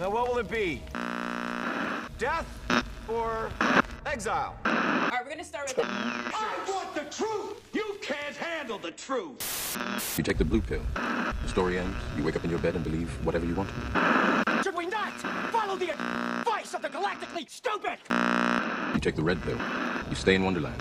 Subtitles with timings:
[0.00, 0.80] Now, what will it be?
[2.18, 2.46] Death
[3.08, 3.50] or
[4.06, 4.56] exile?
[4.64, 5.86] All right, we're gonna start with.
[5.88, 7.60] I want the truth!
[7.72, 9.76] You can't handle the truth!
[10.16, 10.82] You take the blue pill.
[10.94, 11.96] The story ends.
[12.16, 14.62] You wake up in your bed and believe whatever you want to.
[14.62, 15.14] Should we not
[15.50, 17.98] follow the advice of the galactically stupid?
[18.94, 19.58] You take the red pill.
[20.08, 20.80] You stay in Wonderland.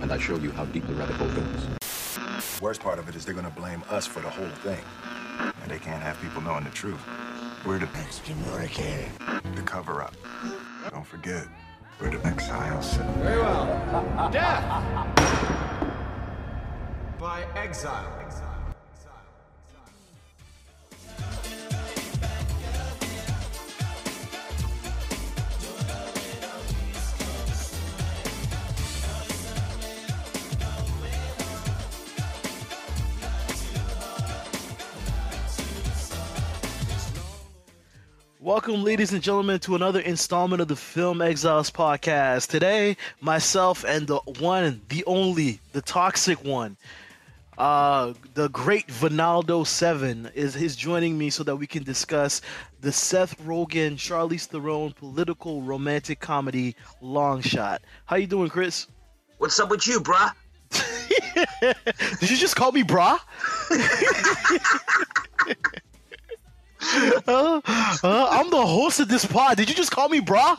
[0.00, 2.60] And I show you how deep the rabbit hole goes.
[2.60, 4.82] Worst part of it is they're gonna blame us for the whole thing.
[5.62, 6.98] And they can't have people knowing the truth.
[7.66, 7.88] We're the
[9.56, 10.14] the cover up.
[10.90, 11.48] Don't forget,
[12.00, 12.94] we're the exiles.
[13.18, 14.30] Very well.
[14.30, 14.62] Death
[17.18, 18.45] by exile.
[38.46, 42.46] Welcome, ladies and gentlemen, to another installment of the Film Exiles podcast.
[42.46, 46.76] Today, myself and the one, the only, the toxic one,
[47.58, 52.40] uh, the great Vinaldo Seven is is joining me so that we can discuss
[52.80, 57.82] the Seth Rogen, Charlize Theron political romantic comedy Long Shot.
[58.04, 58.86] How you doing, Chris?
[59.38, 60.30] What's up with you, bruh?
[62.20, 63.18] Did you just call me brah?
[67.26, 67.60] Uh,
[68.04, 69.56] uh, I'm the host of this pod.
[69.56, 70.56] Did you just call me brah?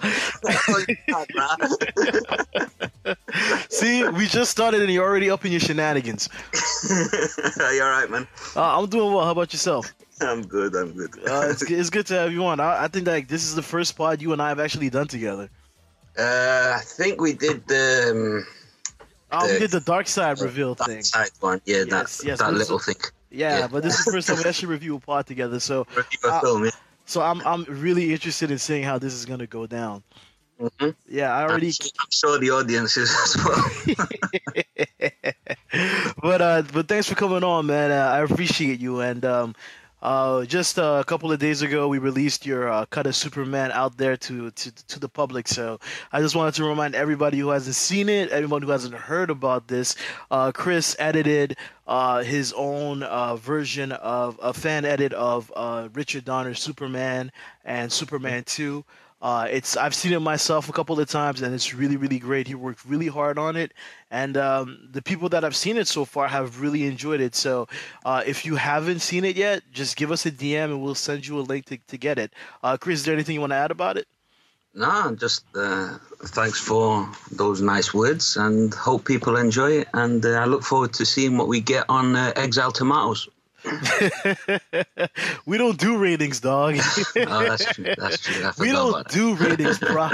[3.70, 6.30] See, we just started and you're already up in your shenanigans.
[6.90, 8.28] you alright, man?
[8.56, 9.24] Uh, I'm doing well.
[9.26, 9.94] How about yourself?
[10.22, 11.12] I'm good, I'm good.
[11.28, 12.60] Uh, it's, it's good to have you on.
[12.60, 15.08] I, I think that this is the first pod you and I have actually done
[15.08, 15.50] together.
[16.18, 18.48] Uh, I think we did the um,
[19.30, 21.04] Oh, we The- did the dark side reveal that thing.
[21.04, 21.62] side one.
[21.66, 22.96] Yeah, Yes, that, yes, that little thing.
[23.30, 23.68] Yeah, yeah.
[23.68, 25.60] but this is the first time we actually review a pod together.
[25.60, 25.86] So,
[26.24, 26.70] Uh, film,
[27.06, 30.04] so I'm I'm really interested in seeing how this is gonna go down.
[30.60, 30.96] Mhm.
[31.08, 31.72] Yeah, I I'm, already.
[31.72, 33.64] su- I'm sure the audience is as well.
[36.22, 37.92] but uh, but thanks for coming on, man.
[37.92, 39.02] Uh, I appreciate you.
[39.02, 39.56] And um,
[40.02, 43.72] uh, just uh, a couple of days ago, we released your uh, cut of Superman
[43.72, 45.48] out there to, to to the public.
[45.48, 45.80] So
[46.12, 49.68] I just wanted to remind everybody who hasn't seen it, everyone who hasn't heard about
[49.68, 49.96] this.
[50.30, 51.58] Uh, Chris edited
[51.88, 57.32] uh, his own uh, version of a fan edit of uh, Richard Donner's Superman
[57.66, 58.86] and Superman Two.
[59.22, 62.48] Uh, it's I've seen it myself a couple of times, and it's really really great.
[62.48, 63.74] He worked really hard on it,
[64.12, 67.36] and um, the people that have seen it so far have really enjoyed it.
[67.36, 67.68] So
[68.06, 71.26] uh, if you haven't seen it yet, just give us a DM and we'll send
[71.26, 72.34] you a link to, to get it.
[72.62, 74.08] Uh, Chris, is there anything you want to add about it?
[74.78, 79.88] no, just uh, thanks for those nice words and hope people enjoy it.
[79.94, 83.28] And uh, I look forward to seeing what we get on uh, Exile Tomatoes.
[85.46, 86.78] we don't do ratings, dog.
[87.30, 87.94] Oh, that's true.
[87.98, 88.52] That's true.
[88.60, 90.10] We don't do ratings, bro.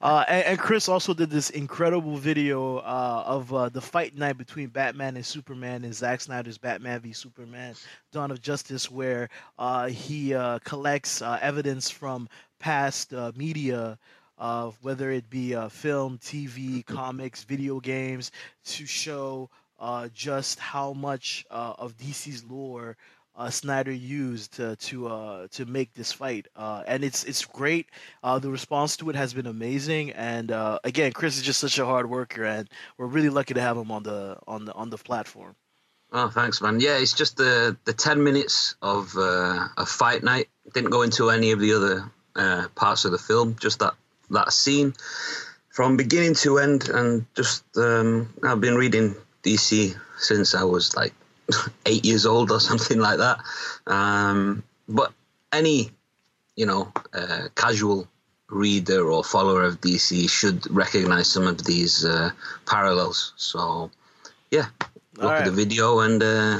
[0.00, 4.36] uh, and, and Chris also did this incredible video uh, of uh, the fight night
[4.38, 7.74] between Batman and Superman and Zack Snyder's Batman v Superman:
[8.12, 9.28] Dawn of Justice, where
[9.58, 12.28] uh, he uh, collects uh, evidence from
[12.58, 13.98] past uh, media.
[14.38, 18.32] Of whether it be uh, film, TV, comics, video games,
[18.64, 19.50] to show
[19.82, 22.96] uh, just how much uh, of DC's lore
[23.34, 27.88] uh, Snyder used to to uh, to make this fight, uh, and it's it's great.
[28.22, 31.78] Uh, the response to it has been amazing, and uh, again, Chris is just such
[31.78, 34.90] a hard worker, and we're really lucky to have him on the on the on
[34.90, 35.56] the platform.
[36.12, 36.78] Oh, thanks, man.
[36.78, 40.48] Yeah, it's just the the ten minutes of uh, a fight night.
[40.74, 43.56] Didn't go into any of the other parts of the film.
[43.58, 43.94] Just that
[44.30, 44.92] that scene
[45.70, 51.12] from beginning to end, and just um, I've been reading DC since I was like
[51.86, 53.38] eight years old or something like that.
[53.86, 55.12] Um, but
[55.52, 55.90] any
[56.56, 58.08] you know uh, casual
[58.48, 62.30] reader or follower of DC should recognize some of these uh,
[62.66, 63.32] parallels.
[63.36, 63.90] So
[64.50, 64.66] yeah,
[65.16, 66.58] look All at the video and uh,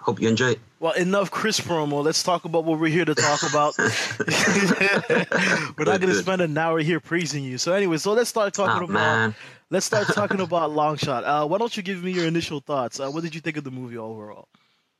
[0.00, 0.60] hope you enjoy it.
[0.78, 2.04] Well, enough Chris promo.
[2.04, 3.74] Let's talk about what we're here to talk about.
[3.78, 7.56] we're not going to spend an hour here praising you.
[7.56, 9.34] So anyway, so let's start talking Oh, about man.
[9.70, 11.24] Let's start talking about Long Shot.
[11.24, 13.00] Uh, why don't you give me your initial thoughts?
[13.00, 14.48] Uh, what did you think of the movie overall?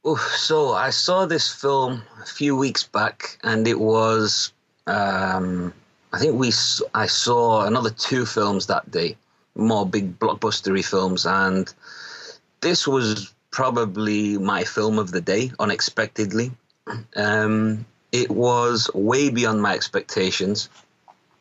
[0.07, 4.53] Oof, so I saw this film a few weeks back, and it was
[4.87, 5.73] um,
[6.13, 6.53] I think we
[6.95, 9.17] I saw another two films that day,
[9.55, 11.73] more big blockbustery films, and
[12.61, 16.53] this was probably my film of the day, unexpectedly.
[17.17, 20.69] Um, it was way beyond my expectations.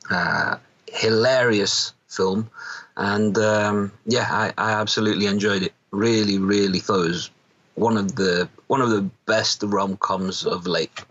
[0.09, 0.57] Uh,
[0.87, 2.49] hilarious film,
[2.97, 5.73] and um, yeah, I, I absolutely enjoyed it.
[5.91, 7.29] Really, really thought it was
[7.75, 11.03] one of the one of the best rom coms of late.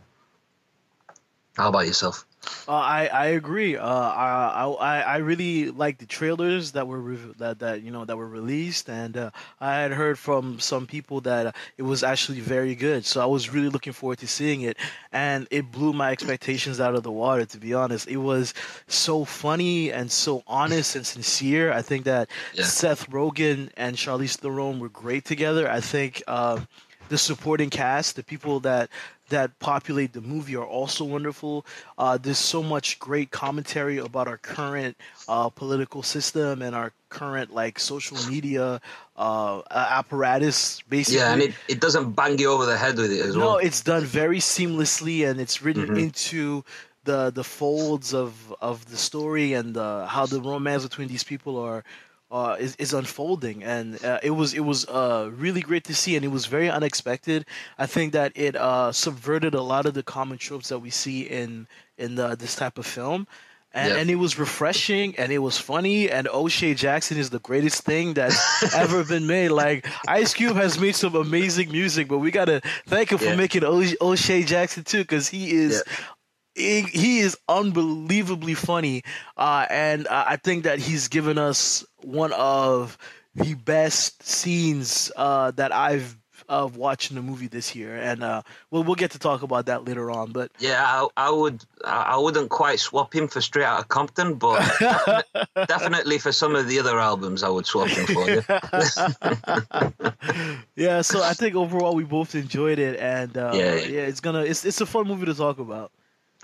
[1.56, 2.26] How about yourself?
[2.66, 3.76] Uh, I I agree.
[3.76, 8.04] Uh, I I I really like the trailers that were rev- that that you know
[8.04, 9.30] that were released, and uh,
[9.60, 13.04] I had heard from some people that uh, it was actually very good.
[13.04, 14.76] So I was really looking forward to seeing it,
[15.12, 17.44] and it blew my expectations out of the water.
[17.44, 18.54] To be honest, it was
[18.86, 21.72] so funny and so honest and sincere.
[21.72, 22.64] I think that Yeah.
[22.64, 25.70] Seth Rogen and Charlize Theron were great together.
[25.70, 26.22] I think.
[26.28, 26.66] Um,
[27.08, 28.88] the supporting cast, the people that
[29.28, 31.64] that populate the movie are also wonderful.
[31.98, 34.96] Uh, there's so much great commentary about our current
[35.28, 38.80] uh, political system and our current like social media
[39.16, 41.18] uh, apparatus, basically.
[41.20, 43.56] Yeah, and it, it doesn't bang you over the head with it as No, well.
[43.56, 45.98] it's done very seamlessly, and it's written Mhm.
[45.98, 46.64] into
[47.04, 51.58] the the folds of of the story and uh, how the romance between these people
[51.58, 51.84] are.
[52.30, 56.16] Uh, is, is unfolding and uh, it was it was uh, really great to see
[56.16, 57.46] and it was very unexpected.
[57.78, 61.20] I think that it uh, subverted a lot of the common tropes that we see
[61.22, 63.28] in in the, this type of film,
[63.72, 64.00] and Yeah.
[64.00, 66.10] and it was refreshing and it was funny.
[66.10, 69.50] And O'Shea Jackson is the greatest thing that's ever been made.
[69.50, 73.62] Like Ice Cube has made some amazing music, but we gotta thank him for making
[73.64, 75.84] O- O'Shea Jackson too, because he is.
[75.86, 75.92] He,
[76.54, 79.02] he is unbelievably funny,
[79.36, 82.98] uh, and uh, I think that he's given us one of
[83.34, 86.16] the best scenes uh, that I've
[86.46, 89.86] of watching the movie this year, and uh, we'll we'll get to talk about that
[89.86, 90.32] later on.
[90.32, 91.64] But Yeah, I, I would.
[91.84, 96.68] I wouldn't quite swap him for Straight Outta Compton, but definitely, definitely for some of
[96.68, 98.42] the other albums, I would swap him for you.
[100.76, 103.74] yeah, so I think overall we both enjoyed it, and uh, Yeah.
[103.76, 105.90] yeah, it's gonna it's it's a fun movie to talk about.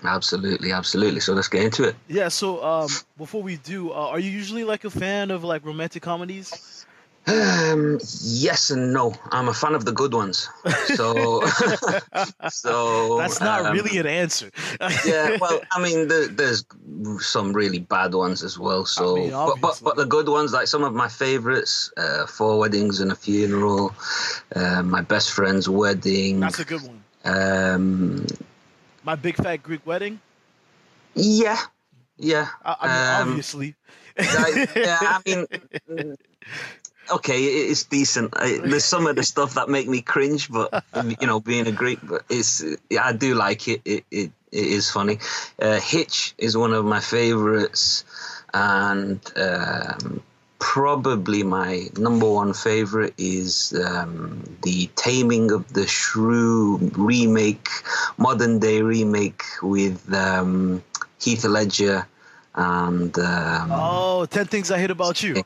[0.03, 1.19] Absolutely, absolutely.
[1.19, 1.95] So let's get into it.
[2.07, 5.65] Yeah, so um, before we do, uh, are you usually like a fan of like
[5.65, 6.85] romantic comedies?
[7.27, 9.13] Um, yes and no.
[9.31, 10.49] I'm a fan of the good ones.
[10.95, 11.45] So,
[12.49, 14.49] so That's not um, really an answer.
[15.05, 16.65] yeah, well, I mean, the, there's
[17.23, 18.85] some really bad ones as well.
[18.85, 22.57] So, mean, but, but but the good ones, like some of my favorites, uh, Four
[22.57, 23.93] Weddings and a Funeral,
[24.55, 26.39] uh, My Best Friend's Wedding.
[26.39, 27.03] That's a good one.
[27.23, 28.25] Um,
[29.03, 30.19] My Big Fat Greek Wedding.
[31.15, 31.57] yeah,
[32.17, 32.47] yeah.
[32.63, 33.75] I, I mean, Um, obviously.
[34.17, 35.47] Like, yeah, I mean,
[35.89, 36.15] mm,
[37.11, 38.33] okay, it- it's decent.
[38.35, 40.83] I, there's some of the stuff that make me cringe, but
[41.19, 43.81] you know, being a Greek, but it's yeah, I do like it.
[43.85, 45.19] It it, it is funny.
[45.61, 48.03] Uh, Hitch is one of my favorites,
[48.53, 50.21] and um,
[50.61, 57.67] probably my number one favorite is um, the Taming of the Shrew remake,
[58.17, 60.81] modern day remake with um,
[61.19, 62.07] Heath Ledger
[62.55, 65.43] and um, oh, 10 Things I Hate About You.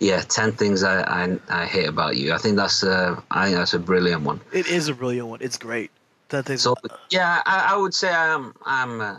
[0.00, 2.32] yeah, ten things I, I I hate about you.
[2.32, 4.40] I think that's a I think that's a brilliant one.
[4.52, 5.40] It is a brilliant one.
[5.42, 5.90] It's great.
[6.28, 6.62] 10 Things.
[6.62, 6.76] So
[7.10, 9.16] yeah, I, I would say I'm I'm uh,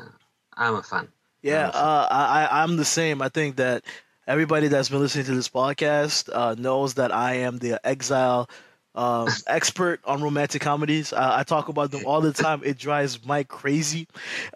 [0.56, 1.07] I'm a fan.
[1.42, 3.22] Yeah, uh, I- I'm the same.
[3.22, 3.84] I think that
[4.30, 8.48] everybody that's been listening to this podcast uh, knows that I am the exile
[8.94, 11.12] um, expert on romantic comedies.
[11.12, 12.62] Uh, I talk about them all the time.
[12.64, 14.08] It drives Mike crazy.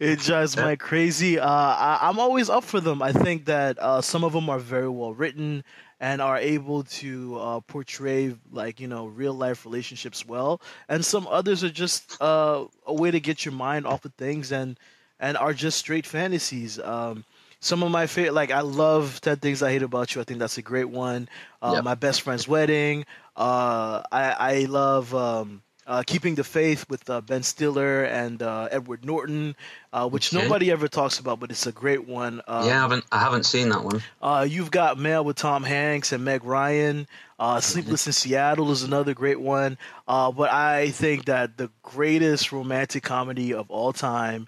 [0.00, 1.38] it drives Mike crazy.
[1.38, 3.02] Uh, I, I'm always up for them.
[3.02, 5.64] I think that uh, some of them are very well written
[6.00, 11.26] and are able to uh, portray like you know real life relationships well, and some
[11.26, 14.78] others are just uh, a way to get your mind off of things and
[15.20, 16.78] and are just straight fantasies.
[16.80, 17.24] Um,
[17.64, 20.20] some of my favorite, like I love Ten Things I Hate About You.
[20.20, 21.28] I think that's a great one.
[21.62, 21.84] Uh, Yep.
[21.84, 23.04] My best friend's wedding.
[23.36, 28.68] Uh, I I love um, uh, Keeping the Faith with uh, Ben Stiller and uh,
[28.70, 29.56] Edward Norton,
[29.92, 30.42] uh, which Okay.
[30.42, 32.40] nobody ever talks about, but it's a great one.
[32.46, 34.00] Um, yeah, I haven't I haven't seen that one.
[34.22, 37.06] uh, you've got Mail with Tom Hanks and Meg Ryan.
[37.38, 39.76] Uh, Sleepless in Seattle is another great one.
[40.06, 44.46] Uh, but I think that the greatest romantic comedy of all time,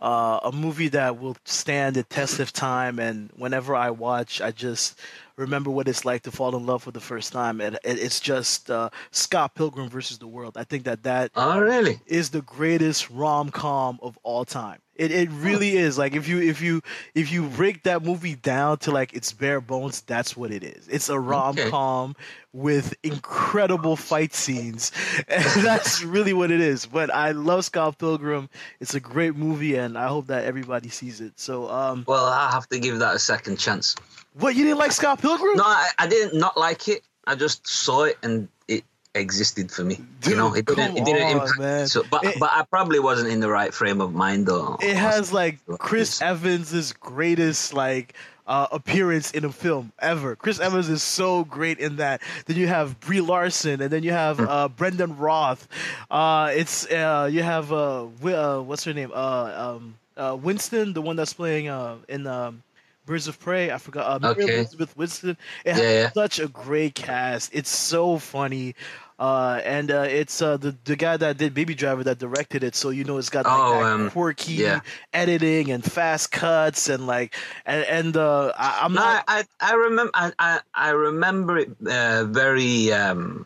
[0.00, 4.50] uh, a movie that will stand the test of time, and whenever I watch, I
[4.50, 4.98] just
[5.36, 7.60] remember what it's like to fall in love for the first time.
[7.60, 10.56] And it, it's just uh, Scott Pilgrim versus the World.
[10.56, 12.00] I think that that Oh really?
[12.06, 14.80] is the greatest rom com of all time.
[15.00, 15.96] It it really is.
[15.96, 16.82] Like if you if you
[17.14, 20.86] if you break that movie down to like its bare bones, that's what it is.
[20.88, 22.14] It's a rom com
[22.52, 24.92] with incredible fight scenes.
[25.28, 26.84] And that's really what it is.
[26.84, 28.50] But I love Scott Pilgrim.
[28.80, 31.32] It's a great movie and I hope that everybody sees it.
[31.40, 33.96] So um Well, I have to give that a second chance.
[34.34, 35.56] what you didn't like Scott Pilgrim?
[35.56, 37.02] No, I, I didn't not like it.
[37.26, 39.96] I just saw it and it existed for me.
[40.20, 41.58] Dude, you know, it didn't, it didn't on, impact.
[41.58, 41.86] man.
[41.88, 44.76] So, but It- but I probably wasn't in the right frame of mind though.
[44.80, 46.22] It has like Chris.
[46.22, 48.14] Evans's greatest like
[48.46, 50.34] uh, appearance in a film ever.
[50.36, 52.20] Chris Evans is so great in that.
[52.46, 55.68] Then you have Brie Larson, and then you have uh, Brandon Routh.
[56.10, 59.10] Uh, it's uh, you have uh, uh, what's her name?
[59.14, 62.62] Uh, um, uh, Winston, the one that's playing uh, in um,
[63.06, 63.70] Birds of Prey.
[63.70, 64.06] I forgot.
[64.06, 64.58] Uh, Mary Okay.
[64.58, 65.36] Elizabeth Winston.
[65.64, 66.10] It has Yeah, yeah.
[66.12, 67.50] such a great cast.
[67.54, 68.74] It's so funny.
[69.18, 72.74] Uh, and uh, it's uh, the the guy that did Baby Driver that directed it,
[72.74, 74.80] so you know it's got like Oh, that um, quirky yeah.
[75.12, 77.34] editing and fast cuts and like
[77.66, 79.24] and and uh, I, I'm No, not.
[79.28, 83.44] I, I, I remember I, I, I remember it uh, very um,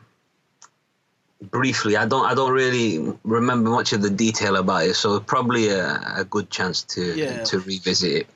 [1.50, 1.96] briefly.
[1.96, 6.00] I don't I don't really remember much of the detail about it, so probably a,
[6.18, 7.42] a good chance to Yeah.
[7.44, 8.26] to revisit it.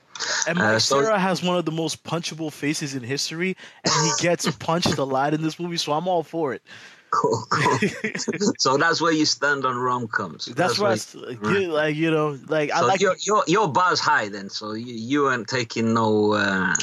[0.46, 3.92] And Mike uh, so- Cera has one of the most punchable faces in history, and
[4.04, 6.62] he gets punched a lot in this movie, so I'm all for it.
[7.10, 7.78] Cool, cool.
[8.58, 10.44] so that's where you stand on rom coms.
[10.44, 13.00] That's, like, you- like you know, like I like.
[13.00, 14.50] your your your bar's high then.
[14.50, 16.74] So you, you weren't taking no uh,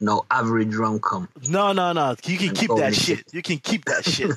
[0.00, 1.28] no average rom com.
[1.48, 2.16] No, no, no.
[2.24, 3.32] You can keep that you shit.
[3.32, 4.30] You can keep that shit.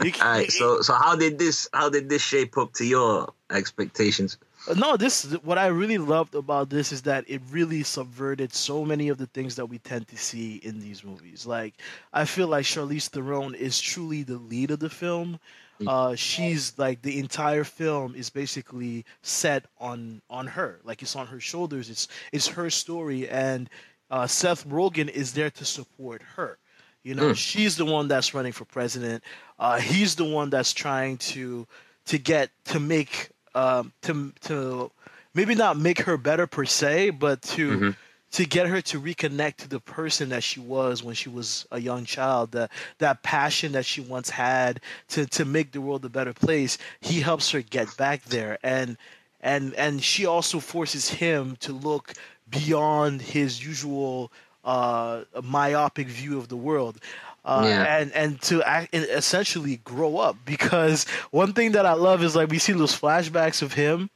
[0.04, 0.50] You can- All right.
[0.50, 4.38] So so how did this how did this shape up to your expectations?
[4.76, 9.08] No, this what I really loved about this is that it really subverted so many
[9.08, 11.46] of the things that we tend to see in these movies.
[11.46, 11.74] Like
[12.12, 15.38] I feel like Charlize Theron is truly the lead of the film.
[15.86, 20.80] Uh, she's like the entire film is basically set on on her.
[20.84, 21.88] Like it's on her shoulders.
[21.88, 23.70] It's it's her story, and
[24.10, 26.58] uh, Seth Rogen is there to support her.
[27.04, 29.22] You know, she's the one that's running for president.
[29.58, 31.66] Uh, he's the one that's trying to
[32.06, 34.90] to get to make um, to to
[35.34, 37.94] maybe not make her better per se, but to
[38.32, 41.80] to get her to reconnect to the person that she was when she was a
[41.80, 42.52] young child.
[42.52, 46.78] That that passion that she once had to to make the world a better place.
[47.00, 48.96] He helps her get back there, and
[49.40, 52.12] and and she also forces him to look
[52.50, 54.32] beyond his usual
[54.64, 56.98] uh, myopic view of the world.
[57.44, 57.96] Uh, Yeah.
[57.98, 62.36] and and to act, and essentially grow up because one thing that I love is
[62.36, 64.10] like we see those flashbacks of him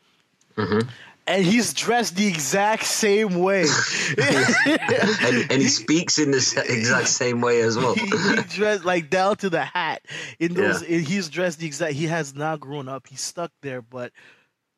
[1.26, 3.64] and he's dressed the exact same way.
[4.18, 7.94] and, and he speaks in the exact same way as well.
[7.94, 10.02] he, he dressed like down to the hat.
[10.38, 10.98] In those, Yeah.
[10.98, 11.92] he's dressed the exact.
[11.94, 13.06] He has not grown up.
[13.08, 14.12] He's stuck there, but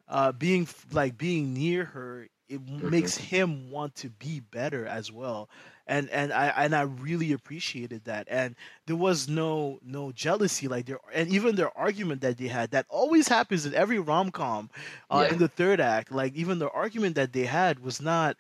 [0.07, 2.91] uh, being like being near her, it Mm-hmm.
[2.91, 5.49] makes him want to be better as well.
[5.87, 8.27] And and I and I really appreciated that.
[8.31, 8.55] And
[8.87, 12.87] there was no no jealousy like there, and even their argument that they had that
[12.89, 14.71] always happens in every rom com,
[15.11, 15.31] uh, Yeah.
[15.31, 16.11] in the third act.
[16.13, 18.37] Like even the argument that they had was not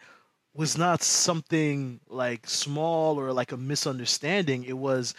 [0.54, 4.64] was not something like small or like a misunderstanding.
[4.64, 5.14] It was,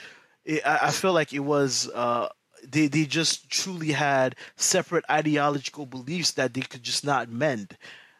[0.45, 1.89] it, I, I feel like it was.
[1.93, 2.29] Uh,
[2.67, 7.77] they they just truly had separate ideological beliefs that they could just not mend.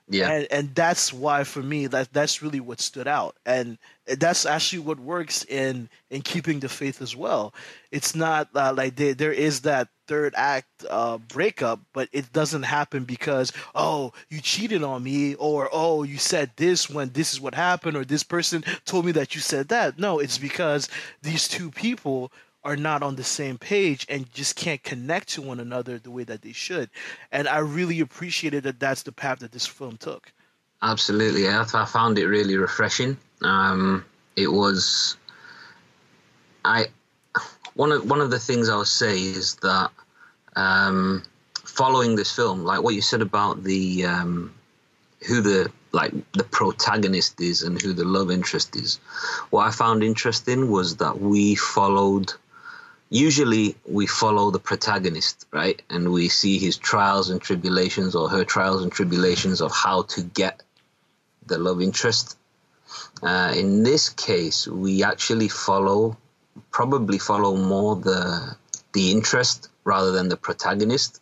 [0.07, 0.29] Yeah.
[0.31, 3.37] And and that's why for me that that's really what stood out.
[3.45, 7.55] And that's actually what works in in keeping the faith as well.
[7.91, 12.63] It's not uh, like there there is that third act uh, breakup, but it doesn't
[12.63, 17.41] happen because oh you cheated on me or oh you said this when this is
[17.41, 19.97] what happened or this person told me that you said that.
[19.97, 20.87] No, it's because
[21.23, 22.31] these two people
[22.65, 26.23] are not on the same page and just can't connect to one another the way
[26.23, 26.89] that they should.
[27.31, 30.31] And I really appreciated that that's the path that this film took.
[30.81, 33.17] Absolutely, I, found it really refreshing.
[33.41, 34.03] Um,
[34.35, 35.15] it was,
[36.65, 36.87] I,
[37.75, 39.91] one of one of the things I would say is that
[40.55, 44.53] um, following this film, like what you said about the um,
[45.27, 48.97] who the like the protagonist is and who the love interest is,
[49.49, 52.33] what I found interesting was that we followed.
[53.09, 58.43] Usually, we follow the protagonist, right, and we see his trials and tribulations or her
[58.43, 60.63] trials and tribulations of how to get
[61.45, 62.37] the love interest.
[63.21, 66.17] Uh, in this case, we actually follow,
[66.71, 68.55] probably follow more the
[68.93, 71.21] the interest rather than the protagonist.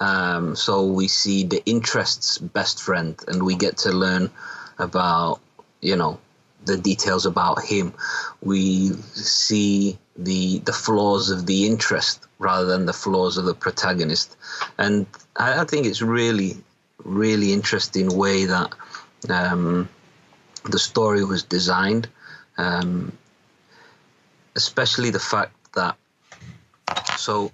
[0.00, 4.30] Um, so we see the interest's best friend, and we get to learn
[4.78, 5.40] about,
[5.80, 6.18] you know,
[6.64, 7.94] the details about him.
[8.40, 14.36] We see the the flaws of the interest rather than the flaws of the protagonist,
[14.76, 16.56] and I, I think it's really,
[17.04, 18.74] really interesting way that
[19.28, 19.88] um,
[20.64, 22.08] the story was designed,
[22.56, 23.12] um,
[24.56, 25.96] especially the fact that
[27.16, 27.50] so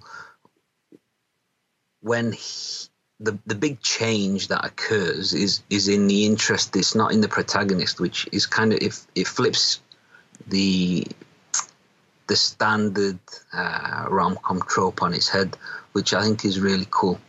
[2.01, 2.87] when he,
[3.19, 6.75] the the big change that occurs is is in the interest.
[6.75, 9.79] It's not in the protagonist, which is kind of if it flips
[10.47, 11.07] the
[12.27, 13.19] the standard
[13.53, 15.55] uh, rom com trope on its head,
[15.93, 17.19] which I think is really cool.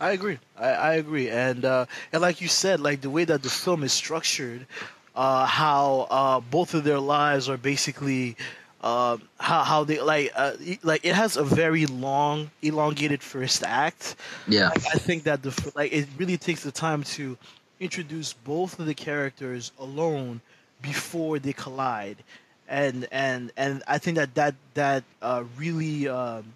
[0.00, 0.38] I agree.
[0.58, 3.82] I, I agree, and uh, and like you said, like the way that the film
[3.82, 4.66] is structured,
[5.14, 8.36] uh, how uh, both of their lives are basically.
[8.80, 14.16] Uh, how how they like uh, like it has a very long elongated first act.
[14.46, 17.36] Yeah, Like, I think that the like it really takes the time to
[17.80, 20.40] introduce both of the characters alone
[20.82, 22.18] before they collide,
[22.68, 26.54] and and and I think that that that uh, really um,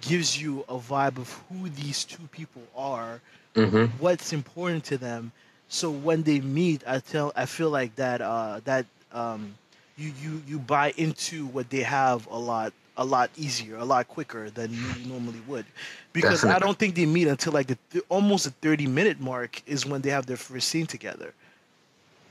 [0.00, 3.20] gives you a vibe of who these two people are,
[3.56, 5.32] hmm what's important to them.
[5.68, 9.54] So when they meet, I tell I feel like that uh, that um,
[9.96, 14.08] you you you buy into what they have a lot a lot easier, a lot
[14.08, 15.66] quicker than you normally would,
[16.12, 19.62] because I don't think they meet until like the th- almost the thirty minute mark
[19.66, 21.34] is when they have their first scene together.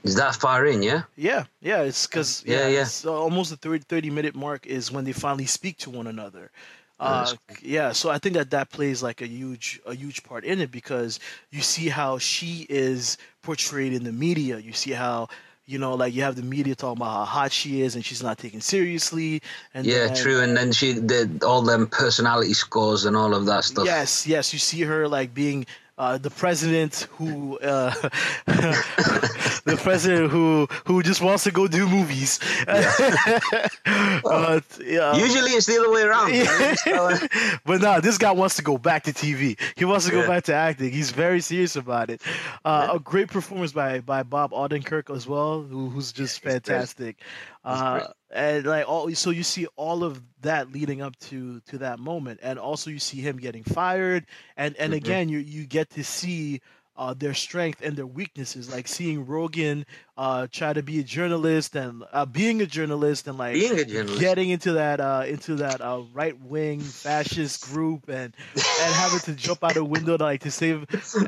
[0.04, 0.84] is that far in?
[0.84, 2.90] Yeah, Yeah, yeah, it's because Yeah, yeah, yeah.
[3.06, 6.52] Uh, almost the 30, 30 minute mark is when they finally speak to one another.
[7.00, 10.44] Uh, That's yeah, so I think that that plays like a huge a huge part
[10.46, 11.20] in it because
[11.52, 14.60] you see how she is portrayed in the media.
[14.60, 15.28] You see how
[15.66, 18.24] you know like you have the media talking about how hot she is and she's
[18.24, 19.42] not taken seriously.
[19.74, 20.42] And yeah, then- true.
[20.42, 23.86] And then she did all them personality scores and all of that stuff.
[23.86, 25.66] Yes, yes, you see her like being
[26.02, 27.92] uh, the president who uh,
[28.48, 32.40] the president who who just wants to go do movies.
[32.68, 35.16] uh, yeah.
[35.16, 36.34] Usually it's the other way around.
[36.34, 37.60] Yeah.
[37.66, 39.60] but no, this guy wants to go back to TV.
[39.76, 40.92] He wants to go back to acting.
[40.92, 42.24] He's very serious about it.
[42.66, 47.18] Uh, A great performance by by Bob Odenkirk as well, who, who's just fantastic.
[47.64, 52.00] Uh, and like all, so you see all of that leading up to to that
[52.00, 54.26] moment, and also you see him getting fired,
[54.58, 54.98] and and Mhm.
[54.98, 56.62] again you you get to see.
[56.98, 59.86] Uh, their strength and their weaknesses, like seeing Rogen
[60.18, 64.20] uh, try to be a journalist and uh, being a journalist and like journalist.
[64.20, 68.36] getting into that uh into that uh right wing fascist group and
[68.78, 70.86] and having to jump out a window to like to save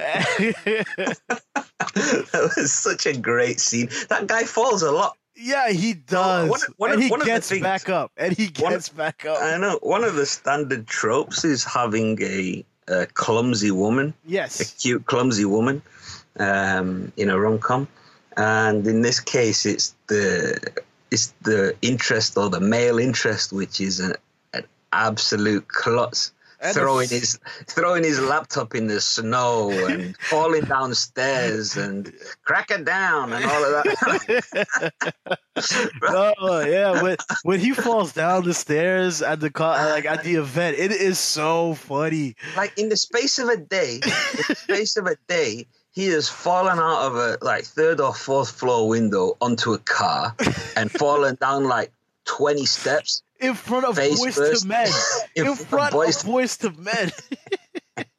[1.96, 3.90] that was such a great scene.
[4.10, 5.18] That guy falls a lot.
[5.36, 8.90] Yeah he does one one and he one gets things- back up and he gets
[8.90, 9.80] back up I know.
[9.82, 14.60] One of the standard tropes is having a, a clumsy woman, Yes.
[14.62, 15.82] a cute clumsy woman,
[16.40, 17.88] um, in a rom com,
[18.38, 20.60] and in this case, it's the
[21.12, 24.14] it's the interest or the male interest, which is an,
[24.54, 26.32] an absolute klutz.
[26.72, 32.14] Throwing his throwing his laptop in the snow and falling downstairs and
[32.46, 34.94] cracking down and all of that.
[36.08, 40.36] oh yeah when when he falls down the stairs at the car like at the
[40.36, 44.02] event it is so funny like in the space of a day, in
[44.48, 48.52] the space of a day, he has fallen out of a like third or fourth
[48.52, 50.36] floor window onto a car
[50.76, 51.92] and fallen down like
[52.26, 53.24] twenty steps.
[53.44, 54.62] In front of Face boys first.
[54.62, 54.88] to men
[55.36, 57.12] In in front of front boys of Boyz II Men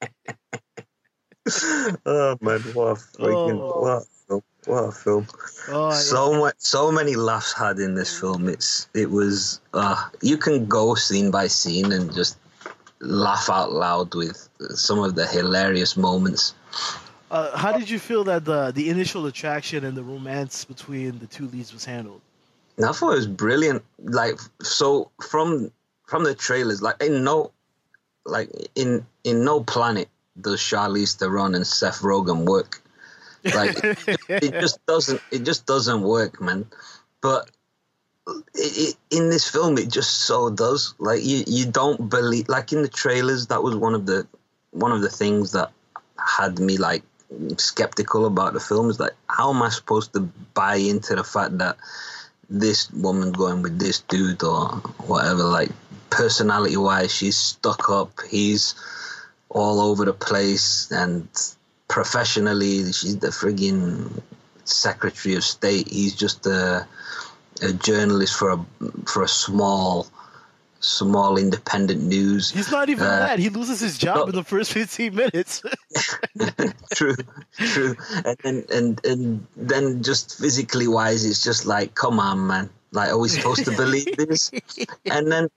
[2.07, 3.81] Oh man, what a freaking Oh.
[3.83, 4.43] what a film!
[4.67, 5.27] What a film!
[5.69, 5.95] oh, yeah.
[5.95, 8.49] So much, so many laughs had in this film.
[8.49, 12.39] It's it was uh, you can go scene by scene and just
[13.01, 16.55] laugh out loud with some of the hilarious moments.
[17.31, 21.27] Uh, how did you feel that the the initial attraction and the romance between the
[21.27, 22.21] two leads was handled?
[22.83, 23.85] I thought it was brilliant.
[23.99, 25.71] Like so from
[26.07, 27.53] from the trailers, like in no
[28.25, 30.09] like in in no planet
[30.41, 32.83] does Charlize Theron and Seth Rogen work.
[33.45, 36.67] Like it, it just doesn't it just doesn't work, man.
[37.21, 37.51] But
[38.27, 40.95] it, it, in this film, it just so does.
[40.99, 43.47] Like you you don't believe like in the trailers.
[43.49, 44.27] That was one of the
[44.71, 45.71] one of the things that
[46.19, 47.03] had me like
[47.57, 48.91] skeptical about the film.
[48.91, 50.21] Is like how am I supposed to
[50.55, 51.77] buy into the fact that
[52.55, 54.69] this woman going with this dude or
[55.07, 55.71] whatever, like
[56.11, 58.13] personality wise, she's stuck up.
[58.31, 58.75] He's
[59.49, 61.29] all over the place, and
[61.89, 64.23] professionally, she's the friggin'
[64.65, 65.89] Secretary of State.
[65.89, 66.87] He's just a,
[67.61, 68.65] a journalist for a
[69.07, 70.07] for a small
[70.85, 72.51] small independent news.
[72.51, 73.39] He's not even Uh, that.
[73.39, 74.25] He loses his job no.
[74.27, 75.63] in the first 15 minutes.
[76.95, 77.17] true,
[77.57, 77.97] true.
[78.25, 82.71] And then and and then just physically wise, it's just like, come on, man.
[82.93, 84.51] Like, are we supposed to believe this?
[85.07, 85.49] And then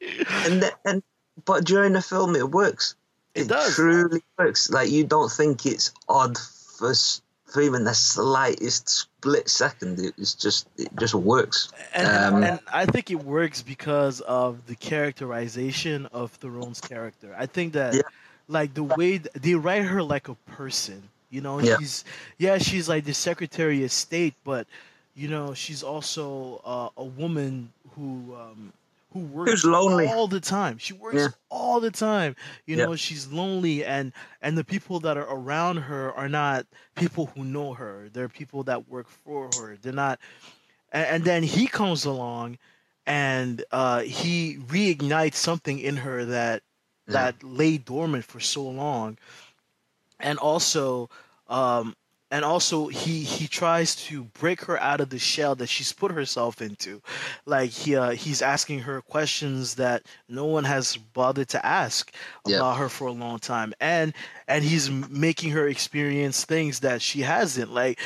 [0.46, 1.04] and then and
[1.46, 2.96] but during the film, it works.
[3.36, 3.76] It does.
[3.76, 4.70] truly works.
[4.70, 6.94] Like you don't think it's odd for
[7.46, 10.00] for even the slightest split second.
[10.00, 11.70] It- It's just it just works.
[11.94, 17.36] and, Um, and I think it works because of the characterization of Theron's character.
[17.38, 18.02] I think that, Yeah.
[18.48, 21.02] like the way th- they write her like a person.
[21.30, 21.78] You know, Yeah.
[21.80, 22.06] she's
[22.38, 24.66] yeah, she's like the Secretary of State, but
[25.16, 28.72] you know, she's also uh, a woman who um,
[29.18, 30.06] who works Who's lonely.
[30.06, 30.78] all the time.
[30.78, 31.30] She works Yeah.
[31.50, 32.36] all the time.
[32.66, 32.86] You Yeah.
[32.86, 37.44] know, she's lonely and and the people that are around her are not people who
[37.44, 38.10] know her.
[38.12, 39.78] They're people that work for her.
[39.78, 40.20] They're not
[40.92, 42.58] and, and then he comes along
[43.06, 46.64] and uh, he reignites something in her that
[47.08, 49.18] that lay dormant for so long
[50.20, 51.10] and also
[51.48, 51.96] um
[52.32, 56.12] and also he he tries to break her out of the shell that she's put
[56.12, 57.02] herself into.
[57.46, 62.12] Like he uh, he's asking her questions that no one has bothered to ask
[62.46, 62.58] Yeah.
[62.58, 63.74] about her for a long time.
[63.80, 64.14] And
[64.48, 67.72] and he's making her experience things that she hasn't.
[67.72, 68.00] Like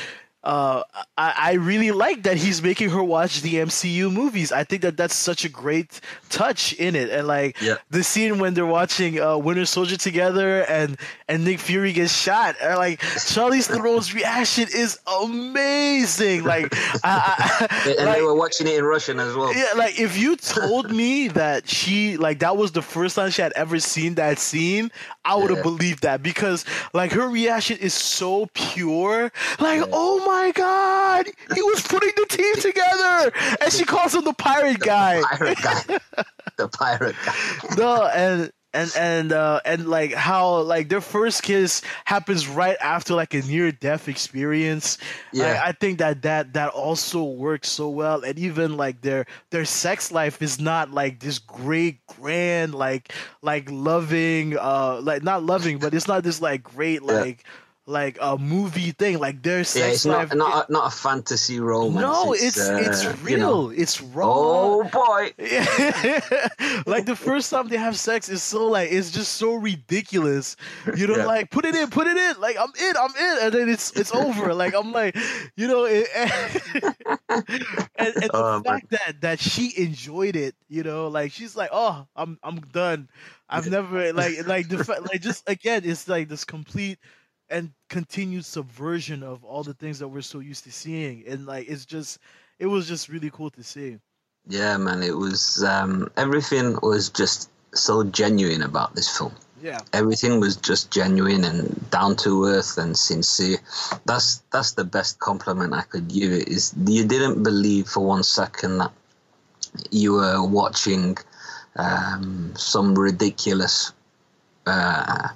[0.44, 0.82] uh,
[1.16, 4.50] I, I really like that he's making her watch the MCU movies.
[4.52, 6.00] I think that that's such a great
[6.30, 7.76] touch in it, and like Yeah.
[7.90, 10.96] the scene when they're watching uh, Winter Soldier together, and
[11.28, 16.44] and Nick Fury gets shot, and like Charlize Theron's reaction is amazing.
[16.44, 16.68] Like,
[17.04, 19.54] I, I, and like, they were watching it in Russian as well.
[19.54, 23.42] yeah, like if you told me that she like that was the first time she
[23.42, 24.90] had ever seen that scene,
[25.24, 25.62] I would have Yeah.
[25.62, 29.30] believed that because like her reaction is so pure.
[29.60, 34.32] Like, oh my god, he was putting the team together, and she calls him the
[34.34, 35.22] pirate guy.
[35.30, 35.98] Pirate guy.
[36.56, 37.34] the pirate guy.
[37.78, 43.14] no, and and and uh and like how like their first kiss happens right after
[43.14, 44.98] like a near death experience.
[45.32, 45.60] Yeah.
[45.64, 49.64] I, I think that that that also works so well, and even like their their
[49.64, 55.78] sex life is not like this great grand like like loving uh like not loving,
[55.78, 57.22] but it's not this like great Yeah.
[57.86, 59.18] Like a movie thing.
[59.18, 60.34] Like their Yeah, sex it's life.
[60.34, 62.00] not not a, not a fantasy romance.
[62.02, 63.30] no, it's it's, uh, real.
[63.30, 64.28] you know, It's raw.
[64.30, 65.32] Oh boy!
[66.86, 70.56] like the first time they have sex is so like it's just so ridiculous.
[70.96, 71.26] You know, Yeah.
[71.26, 72.40] like put it in, put it in.
[72.40, 74.54] Like I'm in, I'm in, and then it's it's over.
[74.54, 75.16] Like I'm like,
[75.56, 76.06] you know, it,
[77.28, 77.44] and,
[77.98, 78.80] and the Oh, man.
[78.80, 80.54] fact that that she enjoyed it.
[80.68, 83.08] You know, like she's like, oh, I'm I'm done.
[83.48, 84.78] I've never like like the
[85.10, 86.98] like just again, it's like this complete
[87.52, 91.68] and continued subversion of all the things that we're so used to seeing, and like
[91.68, 92.18] it's just
[92.58, 93.98] it was just really cool to see.
[94.48, 99.34] Yeah, man, it was um, everything was just so genuine about this film.
[99.62, 99.78] Yeah.
[99.92, 103.58] Everything was just genuine and down to earth and sincere.
[104.06, 106.48] That's that's the best compliment I could give it.
[106.48, 108.90] Is you didn't believe for one second that
[109.90, 111.16] you were watching
[111.76, 113.92] um, some ridiculous
[114.66, 115.28] uh,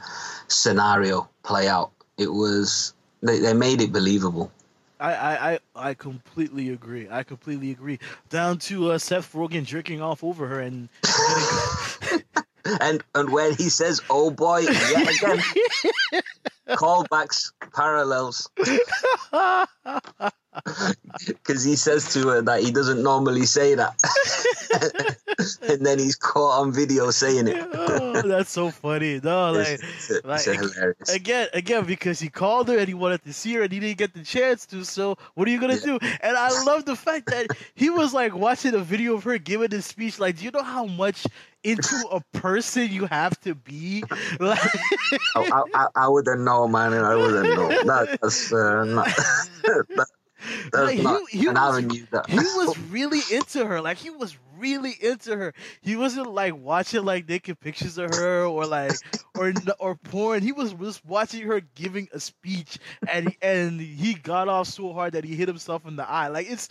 [0.48, 1.92] scenario play out.
[2.18, 4.50] It was they, they made it believable.
[4.98, 5.58] I, I, I,
[5.90, 7.06] I completely agree.
[7.10, 7.98] I completely agree.
[8.30, 10.88] Down to uh, Seth Rogen jerking off over her and
[12.80, 15.42] And and when he says "oh boy" yet again,
[16.70, 18.50] callbacks, parallels,
[21.26, 23.94] because he says to her that he doesn't normally say that,
[25.68, 27.56] and then he's caught on video saying it.
[27.74, 29.20] oh, that's so funny.
[29.22, 30.46] No, like, It's, it's, like,
[31.14, 33.98] again, again, because he called her and he wanted to see her and he didn't
[33.98, 34.84] get the chance to.
[34.84, 35.98] So what are you gonna Yeah.
[35.98, 35.98] do?
[36.20, 39.68] And I love the fact that he was like watching a video of her giving
[39.68, 40.18] this speech.
[40.18, 41.26] Like, do you know how much
[41.64, 44.04] into a person you have to be?
[44.38, 44.58] Like,
[45.34, 46.92] I, I, I, wouldn't know, man.
[46.94, 47.68] I wouldn't know.
[47.68, 49.06] That, that's uh, not.
[49.06, 50.06] that,
[50.72, 50.96] Like,
[51.30, 51.76] he- he was-
[52.28, 53.80] he was really into her.
[53.80, 55.52] Like he was really into her.
[55.82, 58.92] He wasn't like watching like naked pictures of her or like
[59.36, 60.42] or or porn.
[60.42, 65.12] He was just watching her giving a speech, and and he got off so hard
[65.12, 66.28] that he hit himself in the eye.
[66.28, 66.68] Like it's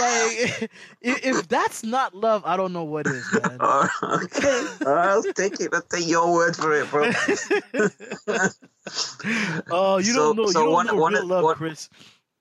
[0.00, 0.70] like
[1.02, 3.58] if, if that's not love, I don't know what is, man.
[3.60, 3.88] Oh,
[4.24, 4.66] okay.
[4.86, 5.74] I'll take it.
[5.74, 7.10] I'll take your word for it, bro.
[9.70, 10.46] Oh, you So- don't know.
[10.46, 11.88] so you don't one- know one- real love, one- Chris.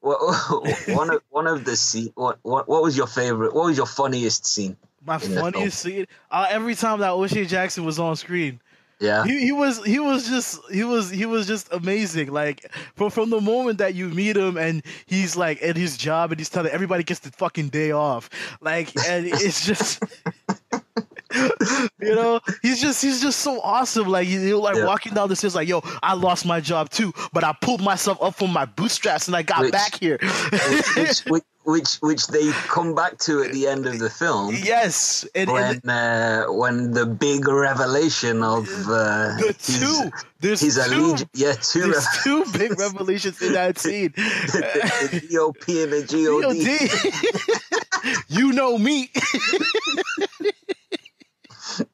[0.06, 0.20] What,
[0.90, 2.12] one of one of the scene.
[2.14, 3.56] What what what was your favorite?
[3.56, 4.78] What was your funniest scene?
[5.04, 6.06] My funniest scene.
[6.30, 8.60] Uh, every time that O'Shea Jackson was on screen.
[9.02, 9.26] Yeah.
[9.26, 13.30] he, he was he was just he was he was just amazing like from from
[13.30, 16.72] the moment that you meet him and he's like at his job and he's telling
[16.72, 18.30] everybody gets the fucking day off
[18.62, 20.02] like and it's just
[22.02, 24.86] you know he's just he's just so awesome like you know, like Yeah.
[24.86, 28.22] walking down the stairs like yo I lost my job too but I pulled myself
[28.22, 30.18] up from my bootstraps and I got Which- back here
[30.96, 34.54] which, which which which they come back to at the end of the film.
[34.64, 40.76] yes and, and When uh, when the big revelation of uh, the two there's his
[40.76, 44.62] two allegiance, yeah, two there's two big revelations in that scene the,
[45.12, 46.68] the GOP and the GOD.
[48.30, 49.10] You know me.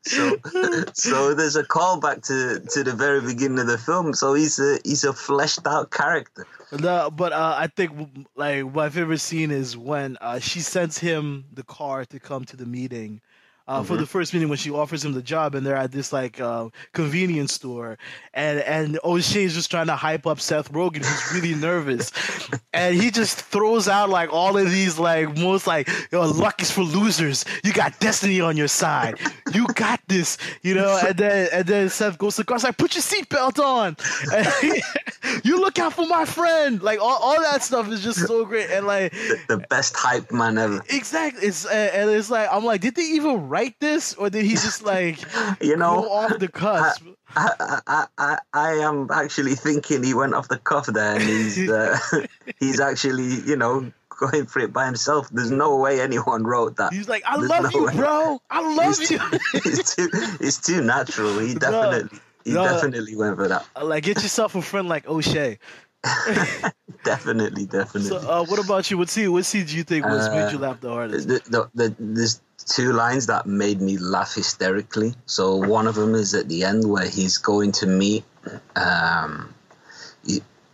[0.04, 0.38] So,
[0.94, 4.14] so there's a callback to to the very beginning of the film.
[4.14, 6.46] So he's a he's a fleshed out character.
[6.72, 11.46] No, but uh, I think like my favorite scene is when uh, she sends him
[11.54, 13.22] the car to come to the meeting.
[13.68, 16.12] Uh, for the first meeting when she offers him the job, and they're at this
[16.12, 17.98] like uh, convenience store,
[18.34, 22.12] and and O'Shea's just trying to hype up Seth Rogen, who's really nervous,
[22.74, 26.72] and he just throws out like all of these like most like yo, luck is
[26.72, 27.46] for losers.
[27.64, 29.20] You got destiny on your side.
[29.54, 31.00] You got this, you know.
[31.08, 33.96] And then and then Seth goes to the car, like put your seatbelt on.
[34.34, 34.82] And
[35.46, 36.82] you look out for my friend.
[36.82, 39.14] Like all, all that stuff is just so great, and like
[39.48, 40.82] The best hype man ever.
[40.90, 44.52] exactly, it's and it's like I'm like, did they even write this, or did he
[44.52, 45.20] just like
[45.62, 47.04] You know, off the cusp?
[47.36, 51.70] I, I, I, I am actually thinking he went off the cuff there, and he's
[51.70, 51.98] uh,
[52.60, 55.30] he's actually you know going for it by himself.
[55.32, 56.94] There's no way anyone wrote that.
[56.94, 57.96] He's like, I There's love no you, way.
[57.96, 58.42] bro.
[58.50, 59.18] I love It's you.
[59.18, 61.40] too, it's too it's too natural.
[61.40, 62.64] He definitely he no.
[62.66, 63.66] definitely went for that.
[63.82, 65.58] like, get yourself a friend like O'Shea.
[67.04, 68.10] Definitely, definitely.
[68.10, 68.98] So, uh, what about you?
[68.98, 69.32] What scene?
[69.32, 71.28] What scene do you think was made you laugh the hardest?
[71.28, 75.14] the, the, the, there's two lines that made me laugh hysterically.
[75.26, 78.24] So one of them is at the end where he's going to meet
[78.76, 79.54] um,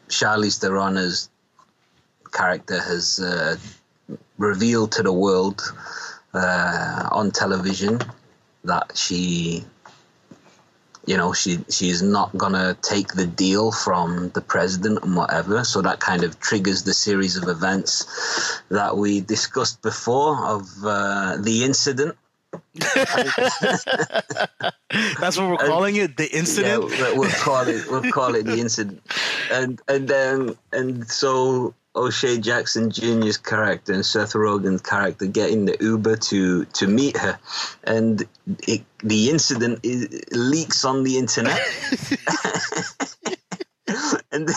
[0.09, 1.29] Charlize Theron's
[2.31, 3.57] character has uh,
[4.37, 5.61] revealed to the world
[6.33, 7.99] uh, on television
[8.63, 9.65] that she
[11.07, 15.81] you know she she's not gonna take the deal from the president and whatever so
[15.81, 21.63] that kind of triggers the series of events that we discussed before of uh, the
[21.63, 22.15] incident
[25.19, 26.15] That's what we're calling it.
[26.15, 26.91] The incident.
[26.91, 29.01] yeah, we'll, we'll call it we'll call it the incident
[29.51, 35.77] and and then and so O'Shea Jackson Jr.'s character and Seth Rogen's character getting the
[35.79, 37.39] Uber to to meet her,
[37.83, 38.23] and
[38.67, 41.59] it, the incident is, leaks on the internet.
[44.31, 44.49] and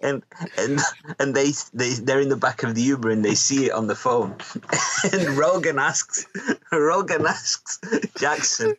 [0.00, 0.22] and
[0.56, 0.80] and
[1.18, 3.86] and they they they're in the back of the Uber and they see it on
[3.86, 4.30] the phone.
[5.12, 6.26] and Rogen asks
[6.72, 7.80] Rogen asks
[8.16, 8.74] Jackson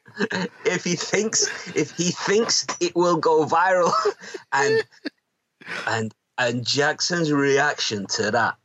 [0.65, 3.91] if he thinks if he thinks it will go viral,
[4.51, 4.83] and
[5.87, 8.55] and and Jackson's reaction to that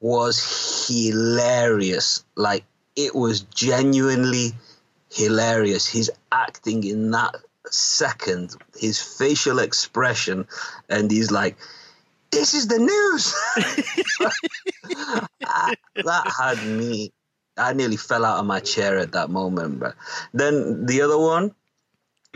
[0.00, 2.24] was hilarious.
[2.36, 2.64] Like
[2.96, 4.52] it was genuinely
[5.12, 5.86] hilarious.
[5.86, 7.34] He's acting in that
[7.70, 10.46] second, his facial expression,
[10.88, 11.56] and he's like,
[12.30, 13.34] "This is the news."
[15.44, 17.12] I- that had me.
[17.56, 19.80] I nearly fell out of my chair at that moment.
[19.80, 19.94] But
[20.32, 21.54] then the other one,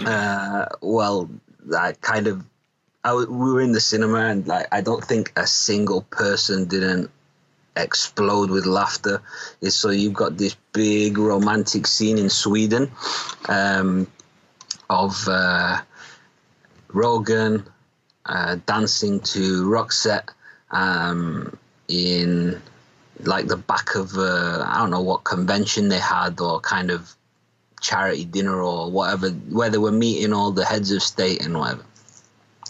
[0.05, 1.31] uh, well,
[1.77, 2.45] I kind of,
[3.05, 7.11] We were in the cinema and like I don't think a single person didn't
[7.77, 9.21] explode with laughter.
[9.61, 12.91] Is so you've got this big romantic scene in Sweden,
[13.49, 14.07] um,
[14.89, 15.81] of uh,
[16.89, 17.67] Rogen
[18.27, 20.31] uh, dancing to Roxette
[20.71, 22.61] um, in
[23.21, 27.15] like the back of uh, I don't know what convention they had or kind of
[27.81, 31.85] charity dinner or whatever where they were meeting all the heads of state and whatever.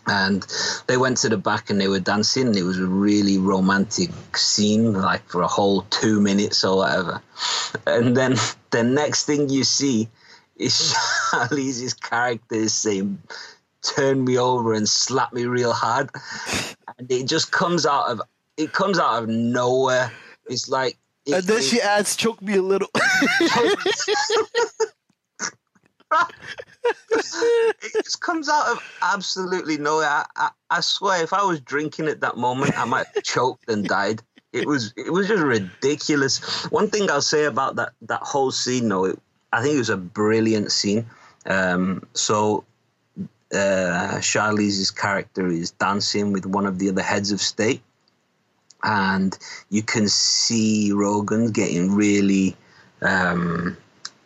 [0.06, 0.46] And
[0.86, 2.48] they went to the back and they were dancing.
[2.48, 7.22] And it was a really romantic scene, like for a whole two minutes or whatever.
[7.86, 8.36] And then
[8.70, 10.08] the next thing you see
[10.56, 10.72] is
[11.30, 13.18] Charlize's character is saying,
[13.82, 16.10] "Turn me over and slap me real hard,"
[16.98, 18.20] and it just comes out of
[18.56, 20.12] it comes out of nowhere.
[20.46, 22.90] It's like, it, And then it- she adds, "Choke me a little."
[26.84, 30.08] it just comes out of absolutely nowhere.
[30.08, 33.68] I, I, I swear, if I was drinking at that moment, I might have choked
[33.68, 34.22] and died.
[34.52, 36.64] It was it was just ridiculous.
[36.70, 39.18] One thing I'll say about that that whole scene, though, it,
[39.52, 41.06] I think it was a brilliant scene.
[41.46, 42.64] Um, so
[43.52, 47.82] uh, Charlize's character is dancing with one of the other heads of state,
[48.84, 49.36] and
[49.70, 52.56] you can see Rogen getting really,
[53.02, 53.76] um,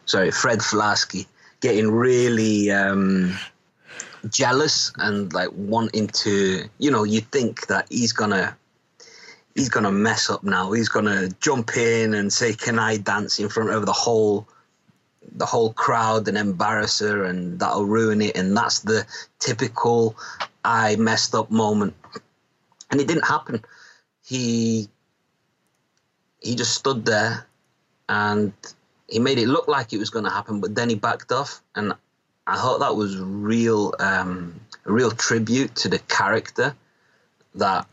[0.05, 1.27] sorry, Fred Flarsky
[1.61, 3.37] getting really um,
[4.31, 8.57] jealous and like wanting to, you know, you think that he's gonna.
[9.55, 10.71] He's gonna mess up now.
[10.71, 14.47] He's gonna jump in and say, "Can I dance in front of the whole
[15.37, 19.07] the whole crowd and embarrass her and that'll ruin it and that's the
[19.39, 20.17] typical
[20.65, 21.95] I messed up moment.
[22.91, 23.65] And it didn't happen.
[24.25, 24.89] He
[26.41, 27.47] he just stood there
[28.09, 28.53] and
[29.09, 31.61] he made it look like it was going to happen, but then he backed off,
[31.75, 31.95] and
[32.47, 36.75] I thought that was real, um, a real tribute to the character
[37.55, 37.87] that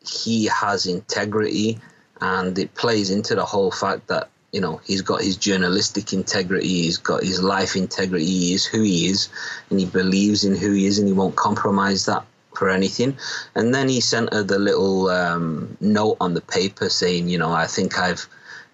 [0.00, 1.78] he has integrity,
[2.20, 6.66] and it plays into the whole fact that you know he's got his journalistic integrity,
[6.66, 9.28] he's got his life integrity, he is who he is,
[9.70, 12.24] and he believes in who he is, and he won't compromise that
[12.58, 13.16] for anything.
[13.54, 17.52] And then he sent her the little um, note on the paper saying, you know,
[17.52, 18.26] I think I've,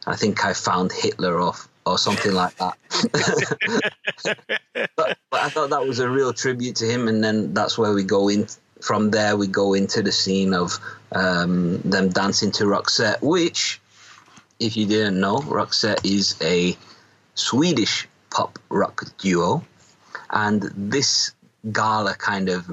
[0.06, 2.76] I think I found Hitler off or something like that.
[4.96, 7.92] but, but I thought that was a real tribute to him, and then that's where
[7.92, 8.46] we go in.
[8.80, 10.78] From there, we go into the scene of
[11.12, 13.80] um, them dancing to Roxette, which,
[14.60, 16.76] if you didn't know, Roxette is a
[17.34, 19.64] Swedish pop rock duo,
[20.30, 21.32] and this
[21.72, 22.68] gala kind of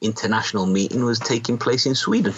[0.00, 2.34] international meeting was taking place in Sweden.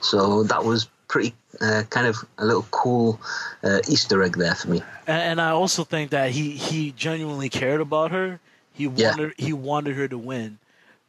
[0.00, 3.20] So that was pretty uh, kind of a little cool
[3.64, 4.82] uh, Easter egg there for me.
[5.06, 8.40] And, and I also think that he he genuinely cared about her.
[8.72, 9.10] He Yeah.
[9.10, 10.58] wanted he wanted her to win.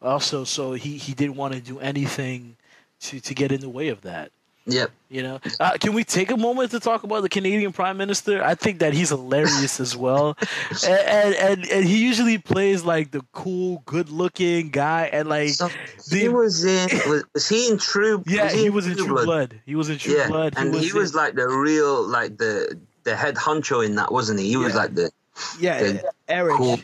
[0.02, 2.58] Also, so he he didn't want to do anything
[3.02, 4.32] to to get in the way of that.
[4.68, 4.92] Yep.
[5.10, 8.44] You know, uh, can we take a moment to talk about the Canadian Prime Minister?
[8.44, 10.38] I think that he's hilarious as well,
[10.86, 15.70] and, and and and he usually plays like the cool, good-looking guy, and like So
[16.10, 16.88] the- he was in.
[17.10, 18.24] Was, was he in True?
[18.28, 19.60] yeah, he in was in True Blood.
[19.66, 20.54] He was in True Yeah, Blood.
[20.56, 24.40] and he was in- like the real, like the the head honcho in that, wasn't
[24.40, 24.50] he?
[24.50, 24.80] He was Yeah.
[24.80, 25.12] like the
[25.60, 26.56] yeah, the Eric.
[26.56, 26.80] cool.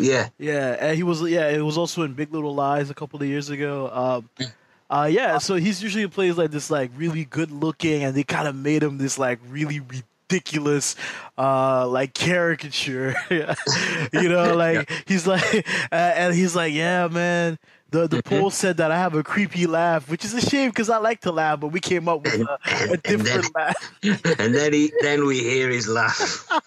[0.00, 3.20] Yeah, Yeah, and he was yeah, it was also in Big Little Lies a couple
[3.20, 3.90] of years ago.
[3.92, 4.48] Um,
[4.90, 8.48] uh, yeah, so he's usually plays like this like really good looking, and they kind
[8.48, 10.96] of made him this like really ridiculous,
[11.36, 13.14] uh, like caricature.
[13.30, 15.44] you know, like he's like,
[15.92, 17.58] uh, and he's like, yeah, man.
[17.90, 18.40] The the mm-hmm.
[18.40, 21.22] poll said that I have a creepy laugh, which is a shame because I like
[21.22, 22.58] to laugh, but we came up with a,
[22.92, 23.92] a different laugh.
[24.38, 26.46] and then he then we hear his laugh.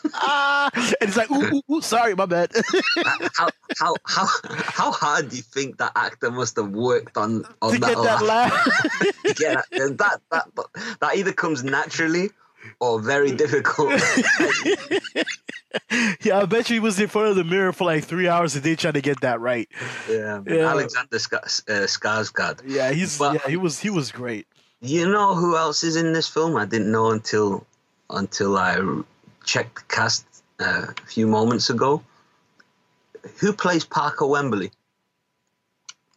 [0.74, 2.52] And he's like, ooh, ooh, ooh sorry, my bad.
[3.36, 7.74] how how how how hard do you think that actor must have worked on on
[7.74, 8.68] to that, get that laugh?
[9.40, 10.48] yeah, that, that that
[11.02, 12.30] that either comes naturally
[12.80, 14.02] or very difficult.
[16.24, 18.56] Yeah, I bet you he was in front of the mirror for like three hours
[18.56, 19.68] a day trying to get that right.
[20.10, 20.68] yeah, Yeah.
[20.70, 22.62] Alexander uh, Skarsgård.
[22.66, 24.48] Yeah, he's But- yeah, he was he was great.
[24.82, 26.58] You know who else is in this film?
[26.58, 27.66] I didn't know until
[28.10, 29.02] until I
[29.46, 30.26] checked the cast
[30.60, 32.02] uh, a few moments ago.
[33.40, 34.72] Who plays Parker Wembley?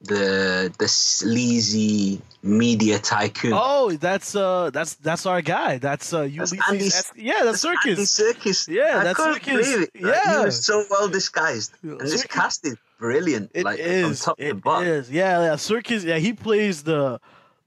[0.07, 3.53] The the sleazy media tycoon.
[3.55, 5.79] Oh, that's uh that's that's our guy.
[5.79, 6.59] That's uh Ulysses.
[6.69, 6.91] Andy-
[7.29, 8.69] yeah, that's Andy Serkis.
[8.69, 9.91] Yeah, I that's couldn't believe it.
[9.95, 10.41] Yeah.
[10.41, 13.51] he was so well disguised, and this cast is brilliant.
[13.55, 14.05] It like is.
[14.23, 14.89] from top to It bottom.
[14.89, 15.11] is.
[15.11, 15.55] Yeah, yeah.
[15.55, 16.05] Serkis.
[16.05, 17.19] Yeah, he plays the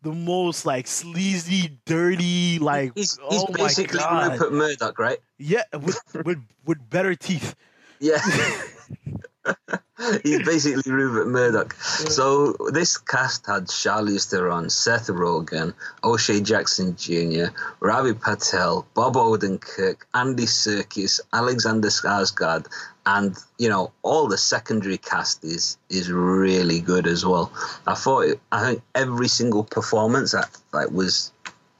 [0.03, 3.99] the most like sleazy, dirty, like He's, he's oh basically.
[3.99, 5.17] Rupert Murdoch, right?
[5.39, 7.55] Yeah, with with with better teeth.
[7.99, 8.19] Yeah.
[10.23, 11.73] He's basically Rupert Murdoch.
[11.73, 17.47] So this cast had Charlize Theron, Seth Rogen, O'Shea Jackson Jr.,
[17.79, 22.67] Ravi Patel, Bob Odenkirk, Andy Serkis, Alexander Skarsgård,
[23.07, 27.51] and you know all the secondary cast is is really good as well.
[27.87, 31.31] I thought it, I think every single performance that like was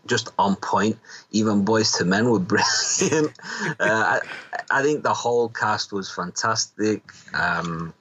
[0.08, 0.98] just on point.
[1.32, 3.38] Even Boyz II Men were brilliant.
[3.80, 4.20] uh, I,
[4.72, 7.04] I think the whole cast was fantastic.
[7.34, 7.94] Um,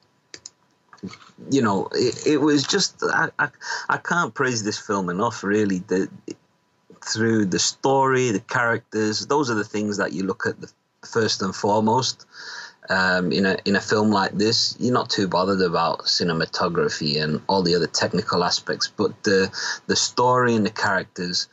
[1.51, 3.49] you know, it, it was just I, I
[3.89, 5.45] I can't praise this film enough.
[5.45, 6.09] Really, the
[7.07, 10.71] through the story, the characters, those are the things that you look at the
[11.05, 12.27] first and foremost.
[12.89, 17.43] Um, in a in a film like this, you're not too bothered about cinematography and
[17.49, 19.51] all the other technical aspects, but the
[19.89, 21.49] the story and the characters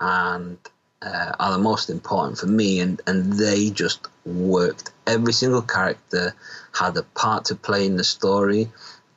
[0.00, 0.58] and
[1.02, 2.80] uh, are the most important for me.
[2.80, 4.92] And, and they just worked.
[5.06, 6.34] Every single character
[6.74, 8.68] had a part to play in the story.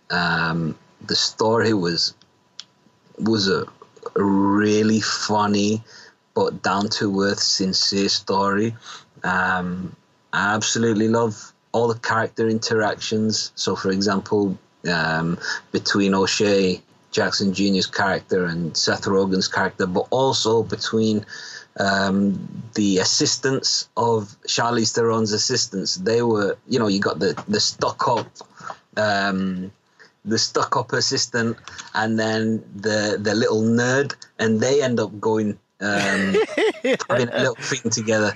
[0.10, 2.14] Um, the story was
[3.18, 3.66] was a,
[4.16, 5.84] a really funny
[6.40, 8.74] but down to earth, sincere story.
[9.24, 9.94] Um,
[10.32, 13.52] I absolutely love all the character interactions.
[13.56, 14.58] So, for example,
[14.90, 15.38] um,
[15.72, 21.26] between O'Shea Jackson Jr.'s character and Seth Rogen's character, but also between
[21.80, 25.96] um, the assistants of Charlize Theron's assistants.
[25.96, 28.28] They were, you know, you got the the stuck up,
[28.98, 29.72] um,
[30.26, 31.58] the stuck up assistant,
[31.94, 35.58] and then the the little nerd, and they end up going.
[35.82, 36.36] Um,
[37.10, 38.34] having a little thing together,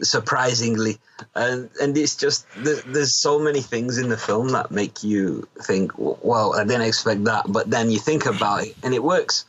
[0.00, 0.98] surprisingly,
[1.34, 5.92] and and it's just there's so many things in the film that make you think,
[5.96, 9.44] well, I didn't expect that, but then you think about it and it works.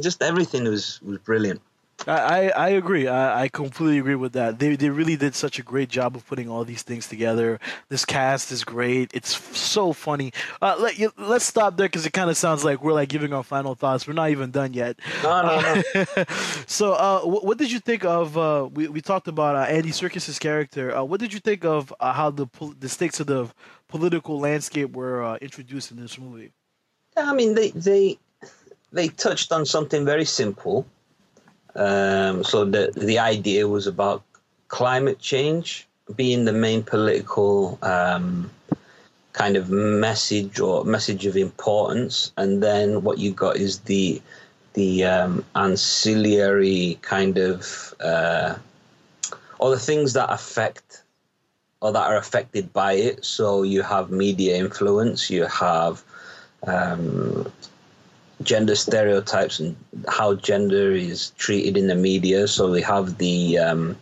[0.00, 1.60] Just everything was was brilliant.
[2.06, 3.06] I, I, I agree.
[3.08, 4.58] I, I completely agree with that.
[4.58, 7.60] They they really did such a great job of putting all these things together.
[7.88, 9.10] This cast is great.
[9.14, 10.32] It's f- so funny.
[10.60, 13.32] Uh, let you, let's stop there because it kind of sounds like we're like giving
[13.32, 14.06] our final thoughts.
[14.06, 14.98] We're not even done yet.
[15.22, 16.24] No, no, no.
[16.66, 18.36] so, uh, what, what did you think of?
[18.36, 20.96] Uh, we we talked about uh, Andy Serkis's character.
[20.96, 23.48] Uh, what did you think of uh, how the pol- the stakes of the
[23.88, 26.52] political landscape were uh, introduced in this movie?
[27.16, 28.18] I mean, they they
[28.92, 30.86] they touched on something very simple.
[31.74, 34.22] Um, so the the idea was about
[34.68, 38.50] climate change being the main political um,
[39.32, 44.20] kind of message or message of importance, and then what you got is the
[44.74, 48.54] the um, ancillary kind of uh,
[49.58, 51.02] or the things that affect
[51.80, 53.24] or that are affected by it.
[53.24, 56.02] So you have media influence, you have
[56.66, 57.50] um,
[58.44, 59.76] gender stereotypes and
[60.08, 62.48] how gender is treated in the media.
[62.48, 63.96] So we have the um,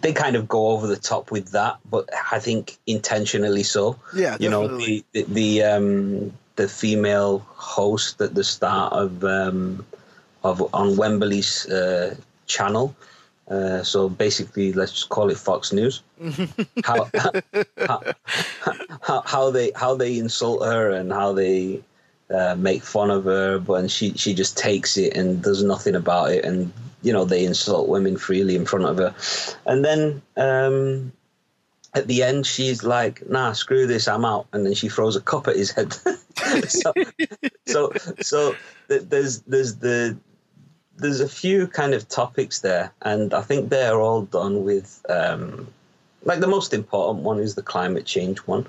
[0.00, 3.98] they kind of go over the top with that, but I think intentionally so.
[4.14, 9.84] Yeah, you know the the, the um, the female host at the start of um,
[10.44, 12.14] of on Wembley's uh,
[12.46, 12.94] channel.
[13.48, 16.02] Uh, so basically, let's just call it Fox News.
[16.84, 18.02] how, how,
[19.00, 21.80] how how they how they insult her and how they
[22.30, 25.94] uh, make fun of her, but and she she just takes it and does nothing
[25.94, 26.72] about it, and
[27.02, 29.14] you know they insult women freely in front of her,
[29.66, 31.12] and then um,
[31.94, 35.20] at the end she's like, "Nah, screw this, I'm out," and then she throws a
[35.20, 35.92] cup at his head.
[36.68, 36.92] so,
[37.66, 38.54] so so
[38.88, 40.16] th- there's there's the
[40.96, 45.04] there's a few kind of topics there, and I think they're all done with.
[45.08, 45.68] Um,
[46.24, 48.66] like the most important one is the climate change one,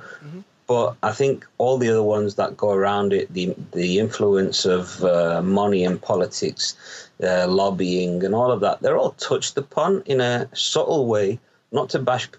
[0.69, 5.03] but I think all the other ones that go around it, the the influence of
[5.03, 6.75] uh, money and politics,
[7.23, 11.39] uh, lobbying, and all of that, they're all touched upon in a subtle way,
[11.71, 12.29] not to bash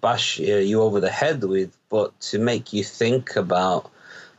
[0.00, 3.90] bash uh, you over the head with, but to make you think about,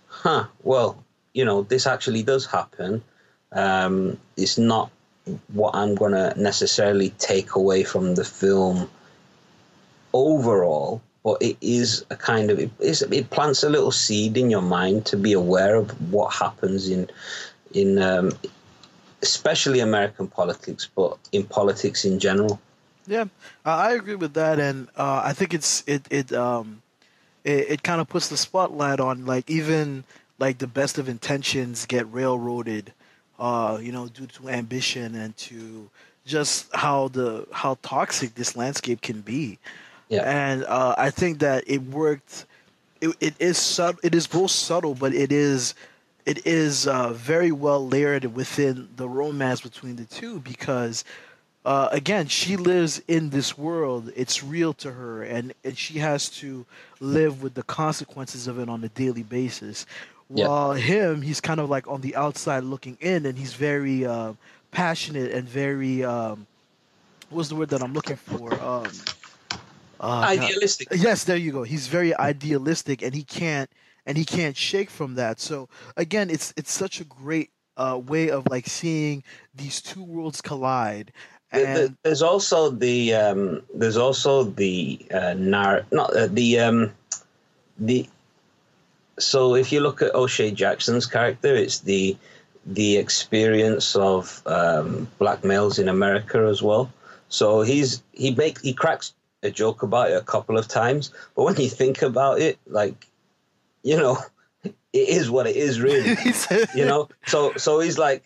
[0.07, 0.45] huh?
[0.63, 1.03] Well,
[1.33, 3.03] you know, this actually does happen.
[3.51, 4.89] Um, it's not
[5.51, 8.89] what I'm gonna necessarily take away from the film
[10.13, 14.61] overall, but it is a kind of it, it plants a little seed in your
[14.61, 17.09] mind to be aware of what happens in
[17.73, 18.31] in um,
[19.21, 22.59] especially American politics, but in politics in general.
[23.07, 23.25] Yeah,
[23.65, 26.81] I agree with that, and uh, I think it's it it um
[27.43, 30.03] it, it kind of puts the spotlight on like even
[30.39, 32.93] like the best of intentions get railroaded,
[33.39, 35.89] uh, you know, due to ambition and to
[36.25, 39.59] just how the how toxic this landscape can be.
[40.11, 40.23] Yeah.
[40.25, 42.45] And uh, I think that it worked.
[43.01, 45.75] It, it is sub, It is both subtle, but it is
[46.25, 51.03] it is uh, very well layered within the romance between the two because
[51.65, 56.29] uh, again she lives in this world it's real to her and, and she has
[56.29, 56.65] to
[57.01, 59.87] live with the consequences of it on a daily basis
[60.33, 60.47] Yeah.
[60.47, 64.33] while him he's kind of like on the outside looking in and he's very uh,
[64.71, 66.47] passionate and very um,
[67.31, 68.87] what's the word that i'm looking for um,
[70.01, 70.87] uh, Idealistic.
[70.91, 71.63] Yes, there you go.
[71.63, 73.69] He's very idealistic, and he can't
[74.05, 75.39] and he can't shake from that.
[75.39, 79.23] So again, it's it's such a great uh, way of like seeing
[79.53, 81.13] these two worlds collide.
[81.53, 86.93] And there's also the um, there's also the uh, narr- not uh, the um,
[87.77, 88.07] the
[89.19, 92.17] so if you look at O'Shea Jackson's character, it's the
[92.65, 96.91] the experience of um, black males in America as well.
[97.29, 99.13] So he's he make he cracks
[99.43, 103.07] a joke about it a couple of times, but when you think about it, like
[103.83, 104.17] you know,
[104.63, 106.15] it is what it is really.
[106.75, 107.09] You know?
[107.25, 108.23] So so he's like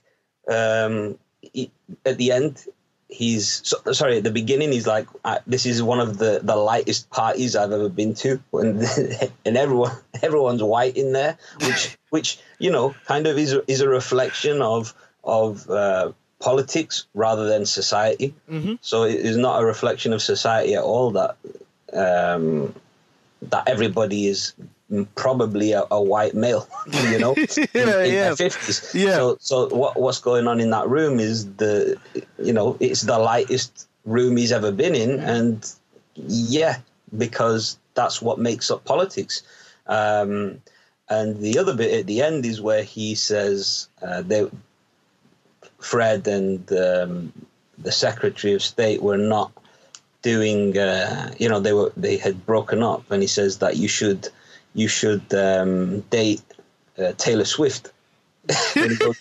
[0.49, 1.71] um he,
[2.05, 2.65] at the end
[3.09, 6.55] he's so, sorry at the beginning he's like I, this is one of the the
[6.55, 8.81] lightest parties i've ever been to and
[9.45, 9.91] and everyone
[10.21, 14.93] everyone's white in there which which you know kind of is is a reflection of
[15.23, 16.11] of uh
[16.47, 18.29] politics rather than society
[18.89, 21.31] so it is not a reflection of society at all that
[22.05, 22.45] um
[23.51, 24.53] that everybody is
[25.15, 26.67] probably a, a white male,
[27.11, 28.23] you know, in, Yeah, in yeah.
[28.23, 28.77] their fifties.
[28.93, 29.15] Yeah.
[29.17, 31.97] So, so what what's going on in that room is the,
[32.37, 35.57] you know, it's the lightest room he's ever been in, and
[36.15, 36.77] yeah,
[37.17, 39.41] because that's what makes up politics.
[39.87, 40.61] Um,
[41.09, 44.49] and the other bit at the end is where he says uh, they,
[45.85, 47.31] Fred and um,
[47.77, 49.51] the Secretary of State were not
[50.23, 53.11] doing uh, you know they were they had broken up.
[53.11, 54.27] And he says that you should
[54.73, 56.41] you should um, date
[56.97, 57.91] uh, Taylor Swift.
[58.75, 59.17] And, he goes,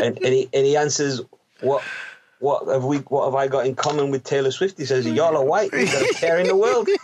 [0.00, 1.22] and, and, he, and he answers
[1.60, 1.82] what
[2.38, 4.78] what have we what have I got in common with Taylor Swift?
[4.78, 5.72] He says y'all are white.
[5.72, 6.88] You a care in the world.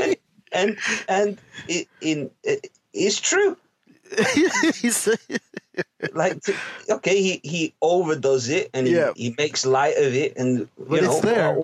[0.00, 0.16] And
[0.52, 0.78] and,
[1.08, 3.56] and it, in it, it's true
[6.12, 6.54] like t-
[6.90, 9.12] okay he he overdoes it and he, Yeah.
[9.16, 11.56] he makes light of it and But you know it's there.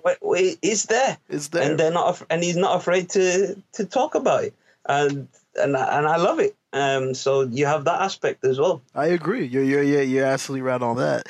[0.61, 1.63] it's there It's there.
[1.63, 4.53] and they're not and he's not afraid to to talk about it
[4.85, 8.81] and and I- and I love it um so you have that aspect as well
[8.95, 9.45] I agree.
[9.45, 11.27] You're you're you're, you're absolutely right on that.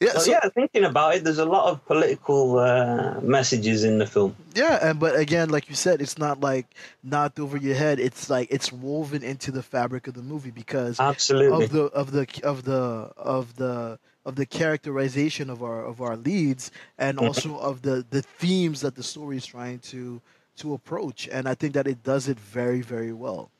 [0.00, 3.98] Yeah, So, so- yeah, thinking about it, there's a lot of political uh, messages in
[3.98, 4.36] the film.
[4.54, 6.66] Yeah, and but again, like you said, it's not like
[7.02, 7.98] knocked over your head.
[7.98, 11.64] It's like it's woven into the fabric of the movie because Absolutely.
[11.64, 16.16] of the of the of the of the of the characterization of our of our
[16.16, 17.26] leads and Mm-hmm.
[17.26, 20.20] also of the the themes that the story is trying to
[20.56, 23.50] to approach and i think that it does it very very well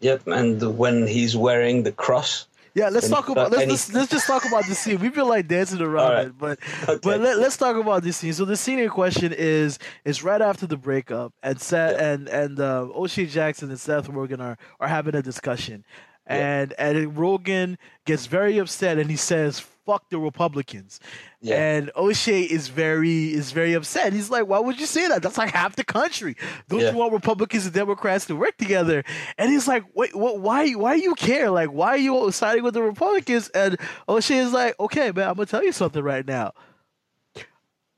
[0.00, 2.46] Yep, and when he's wearing the cross.
[2.74, 5.28] Yeah let's talk about let's, any- let's let's just talk about the scene we've been
[5.28, 6.26] like dancing around right.
[6.26, 6.58] it but
[6.88, 6.98] Okay.
[7.02, 10.42] but let, let's talk about this scene so the scene in question is is right
[10.42, 12.12] after the breakup and Seth Yeah.
[12.12, 15.84] and and uh, O'Shea Jackson and Seth Rogen are are having a discussion
[16.28, 16.60] Yeah.
[16.60, 21.00] and and Rogen gets very upset and he says fuck the Republicans.
[21.40, 21.56] Yeah.
[21.56, 24.12] and O'Shea is very is very upset.
[24.12, 25.22] He's like why would you say that?
[25.22, 26.36] That's like half the country.
[26.68, 26.92] Don't Yeah.
[26.92, 29.04] you want Republicans and Democrats to work together?
[29.38, 31.50] And he's like wait what why why do you care?
[31.50, 33.48] Like why are you siding with the Republicans?
[33.50, 33.76] And
[34.08, 36.52] O'Shea is like okay man I'm gonna tell you something right now.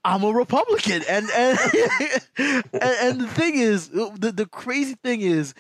[0.05, 1.59] I'm a Republican, and and
[2.39, 5.53] and, and the thing is, the the crazy thing is,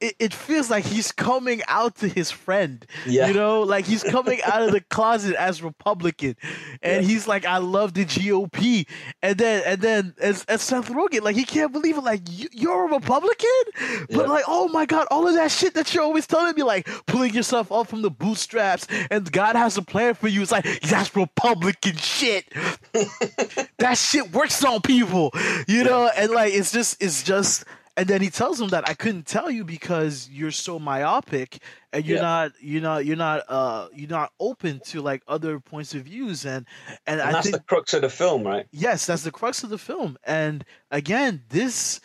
[0.00, 2.84] it, it feels like he's coming out to his friend.
[3.06, 3.28] Yeah.
[3.28, 6.36] You know, like he's coming out of the closet as Republican,
[6.82, 7.08] and Yeah.
[7.08, 8.86] he's like, I love the GOP,
[9.22, 12.48] and then and then as, as Seth Rogen, like he can't believe it, like "You-
[12.52, 14.22] you're a Republican, but Yeah.
[14.22, 17.32] like oh my god, all of that shit that you're always telling me, like pulling
[17.34, 20.42] yourself up from the bootstraps, and God has a plan for you.
[20.42, 22.44] It's like that's Republican shit
[23.78, 25.30] that shit works on people,
[25.66, 27.64] you know, and like it's just it's just
[27.96, 32.04] and then he tells him that I couldn't tell you because you're so myopic and
[32.06, 32.20] you're Yeah.
[32.20, 36.44] not you're not you're not uh you're not open to like other points of views
[36.46, 36.66] and
[37.06, 38.66] and, And I that's think the crux of the film, right?
[38.72, 42.00] yes that's the crux of the film and again this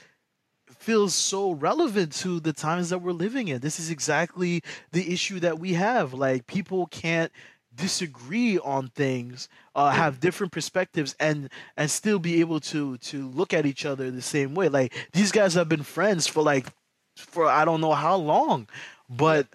[0.69, 4.61] feels so relevant to the times that we're living in this is exactly
[4.91, 7.31] the issue that we have like people can't
[7.73, 13.53] disagree on things uh, have different perspectives and and still be able to to look
[13.53, 14.69] at each other the same way.
[14.69, 16.67] Like these guys have been friends for like
[17.15, 18.67] for i don't know how long
[19.09, 19.47] but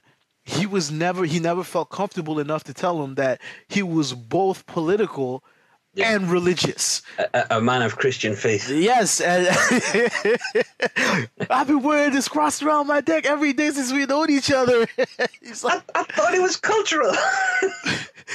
[0.45, 4.67] he was never he never felt comfortable enough to tell him that he was both
[4.67, 5.43] political
[5.97, 6.15] Yeah.
[6.15, 8.69] and religious A, a- a man of Christian faith.
[8.71, 9.49] Yes, and
[11.51, 14.87] I've been wearing this cross around my neck every day since we known each other.
[15.43, 17.11] He's like, I thought it was cultural.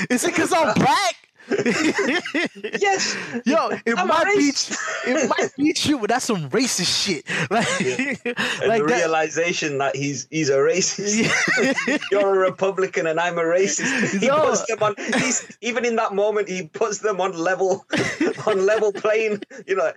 [0.09, 1.15] is it because I'm black?
[2.79, 3.15] yes.
[3.45, 4.77] Yo, it I'm might be racist.
[5.05, 7.25] it might be true, but that's some racist shit.
[7.51, 7.67] Like,
[8.25, 8.97] And like the that.
[8.97, 11.29] realization that he's he's a racist.
[12.11, 14.19] You're a Republican and I'm a racist.
[14.19, 14.41] He No.
[14.49, 14.95] puts them on.
[14.97, 16.47] He's even in that moment.
[16.49, 17.85] He puts them on level,
[18.47, 19.41] on level plane.
[19.67, 19.91] You know,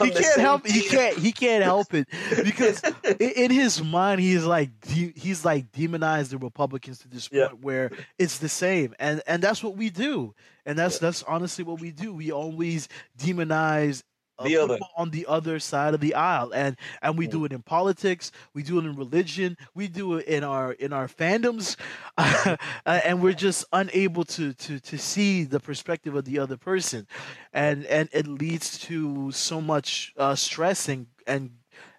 [0.00, 0.90] on he can't same help he team.
[0.90, 2.06] can't he can't help it
[2.44, 2.82] because
[3.18, 7.48] in his mind he's like de- he's like demonized the republicans to this Yeah.
[7.48, 10.34] point where it's the same and and that's what we do
[10.66, 12.12] and that's that's honestly what we do.
[12.14, 12.88] We always
[13.18, 14.02] demonize
[14.42, 14.78] The other.
[14.78, 16.52] people on the other side of the aisle.
[16.54, 18.32] And and we do it in politics.
[18.54, 19.56] We do it in religion.
[19.74, 21.76] We do it in our in our fandoms.
[22.16, 22.56] Uh,
[22.86, 27.06] and we're just unable to to to see the perspective of the other person.
[27.52, 31.50] And and it leads to so much uh stress and and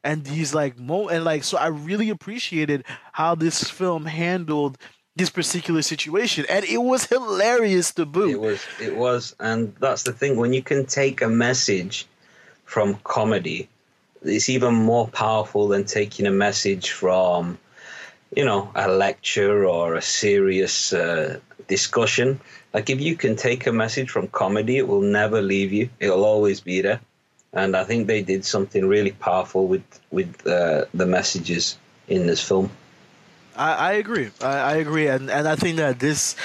[0.03, 2.83] and these like mo and like so i really appreciated
[3.13, 4.77] how this film handled
[5.15, 10.03] this particular situation and it was hilarious to boot It was, it was, and that's
[10.03, 10.37] the thing.
[10.37, 12.07] When you can take a message
[12.65, 13.67] from comedy,
[14.23, 17.57] it's even more powerful than taking a message from,
[18.35, 22.39] you know, a lecture or a serious uh, discussion.
[22.73, 25.89] Like if you can take a message from comedy, it will never leave you.
[25.99, 27.01] It'll always be there.
[27.53, 32.41] And I think they did something really powerful with with uh, the messages in this
[32.41, 32.71] film.
[33.55, 34.29] I, I agree.
[34.41, 36.35] I, I agree, and and I think that this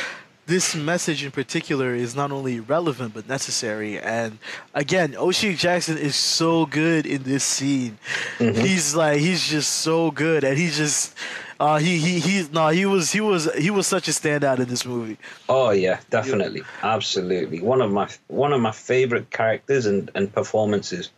[0.46, 3.98] this message in particular is not only relevant but necessary.
[3.98, 4.38] And
[4.74, 7.98] again, O'Shea Jackson is so good in this scene.
[8.38, 11.16] He's like he's just so good, and he's just
[11.58, 14.68] uh, he he he's no he was he was he was such a standout in
[14.68, 15.18] this movie.
[15.48, 17.60] Oh yeah, definitely, absolutely.
[17.60, 21.10] One of my one of my favorite characters and, and performances.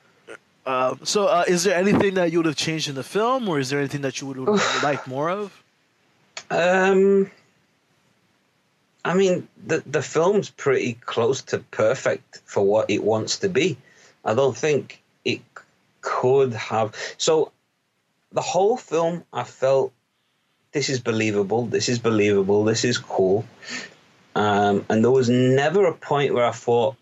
[0.64, 3.58] Um, so, uh, is there anything that you would have changed in the film, or
[3.58, 5.64] is there anything that you would have liked more of?
[6.50, 7.30] Um,
[9.04, 13.76] I mean, the the film's pretty close to perfect for what it wants to be.
[14.24, 15.40] I don't think it
[16.00, 16.94] could have.
[17.16, 17.52] So,
[18.32, 19.92] the whole film, I felt
[20.72, 21.66] this is believable.
[21.66, 22.64] This is believable.
[22.64, 23.44] This is cool.
[24.34, 26.96] Um, and there was never a point where I thought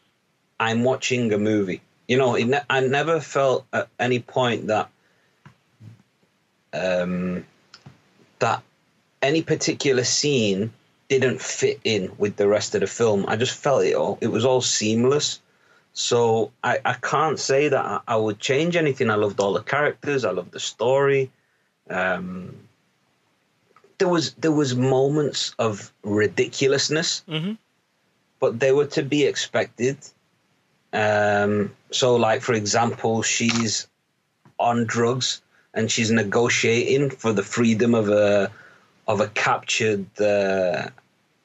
[0.58, 1.82] I'm watching a movie.
[2.08, 4.88] You know, ne- I never felt at any point that
[6.72, 7.44] um,
[8.38, 8.62] that
[9.26, 10.72] any particular scene
[11.08, 13.24] didn't fit in with the rest of the film.
[13.28, 14.18] I just felt it all.
[14.20, 15.40] It was all seamless.
[15.92, 19.10] So I, I can't say that I, I would change anything.
[19.10, 20.24] I loved all the characters.
[20.24, 21.30] I loved the story.
[21.90, 22.54] Um,
[23.98, 27.56] there was there was moments of ridiculousness, Mhm.
[28.40, 29.96] but they were to be expected.
[30.92, 33.86] Um, so, like for example, she's
[34.58, 35.40] on drugs
[35.74, 38.50] and she's negotiating for the freedom of a
[39.06, 40.88] of a captured uh,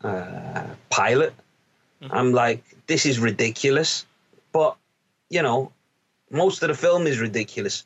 [0.03, 1.33] uh, pilot.
[2.09, 4.05] I'm like, this is ridiculous,
[4.51, 4.75] but
[5.29, 5.71] you know,
[6.31, 7.85] most of the film is ridiculous.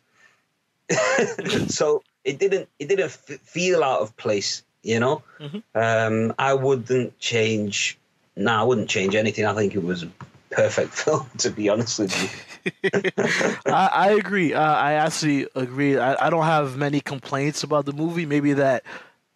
[1.67, 5.21] so it didn't it didn't f- feel out of place, you know.
[5.75, 7.97] Um, I wouldn't change.
[8.35, 9.45] No, I wouldn't change anything.
[9.45, 10.11] I think it was a
[10.51, 12.29] perfect film, to be honest with you.
[13.65, 14.53] I, I agree.
[14.53, 15.97] Uh, I actually agree.
[15.97, 18.25] I, I don't have many complaints about the movie.
[18.25, 18.83] Maybe that,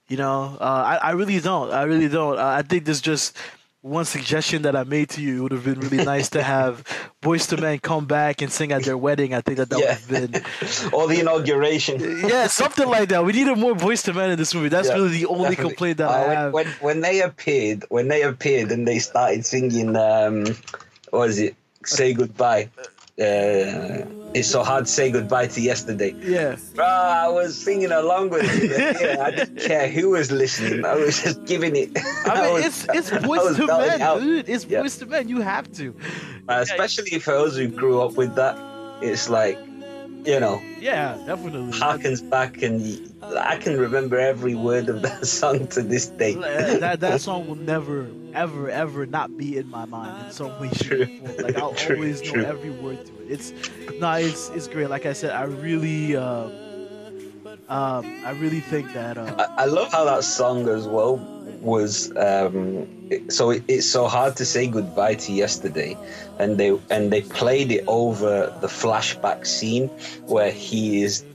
[0.10, 0.64] you know, uh,
[1.02, 1.72] I, I really don't.
[1.72, 2.38] I really don't.
[2.38, 3.38] Uh, I think there's just
[3.82, 5.38] one suggestion that I made to you.
[5.38, 6.84] It would have been really nice to have
[7.22, 9.34] Boyz II Men come back and sing at their wedding.
[9.34, 10.34] I think that that would have been,
[10.94, 12.02] or the inauguration.
[12.28, 13.24] yeah, something like that.
[13.24, 14.68] We needed more Boyz II Men in this movie.
[14.70, 15.70] That's Yeah, really the only Definitely.
[15.70, 16.54] complaint that Uh, I have.
[16.54, 20.44] When, when they appeared, when they appeared and they started singing, um,
[21.12, 21.56] what was it?
[21.86, 22.70] Say goodbye.
[23.20, 26.14] Uh, it's so hard to say goodbye to yesterday.
[26.22, 26.56] yeah.
[26.76, 29.02] Bro, I was singing along with it.
[29.02, 30.86] Yeah, I didn't care who was listening.
[30.86, 31.90] I was just giving it.
[32.26, 33.20] I mean, was- it's it's I
[33.56, 34.20] to Men, out.
[34.22, 34.48] dude.
[34.48, 34.84] It's Yeah.
[34.84, 35.28] To Men.
[35.30, 35.96] You have to.
[36.48, 38.56] Uh, especially for those who grew up with that.
[39.02, 39.58] It's like,
[40.26, 41.72] you know, Yeah, definitely.
[41.80, 42.82] harkens back, and
[43.38, 46.34] I can remember every word of that song to this day.
[46.36, 50.70] that that song will never, ever, ever not be in my mind in some way,
[50.70, 51.44] shape, or form.
[51.46, 53.32] Like I'll True, always know every word to it.
[53.32, 53.54] It's
[54.00, 54.90] no, it's it's great.
[54.90, 56.52] Like I said, I really, um,
[57.68, 59.18] um, I really think that.
[59.18, 61.18] Uh, I, I love how that song as well
[61.62, 65.98] was um it- so it, it's so hard to say goodbye to yesterday
[66.38, 69.90] and they and they played it over the flashback scene
[70.28, 71.26] where he is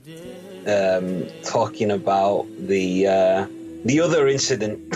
[0.67, 3.47] um talking about the uh
[3.85, 4.79] the other incident.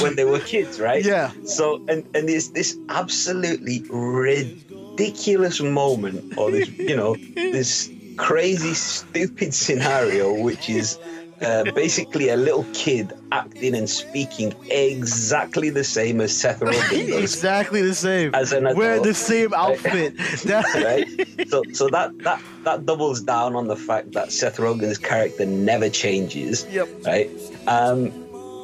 [0.00, 1.04] When they were kids right?
[1.04, 8.74] Yeah, so and and it's this absolutely ridiculous moment or this you know this crazy
[8.74, 10.98] stupid scenario which is
[11.42, 17.22] uh, basically a little kid acting and speaking exactly the same as Seth Rogen does,
[17.22, 18.34] exactly the same.
[18.34, 20.14] As an Wearing adult, the same outfit.
[20.74, 21.06] Right?
[21.48, 25.88] So so that that that doubles down on the fact that Seth Rogen's character never
[25.88, 26.88] changes Yep.
[27.06, 27.30] right?
[27.66, 28.10] Um,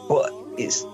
[0.08, 0.84] but it's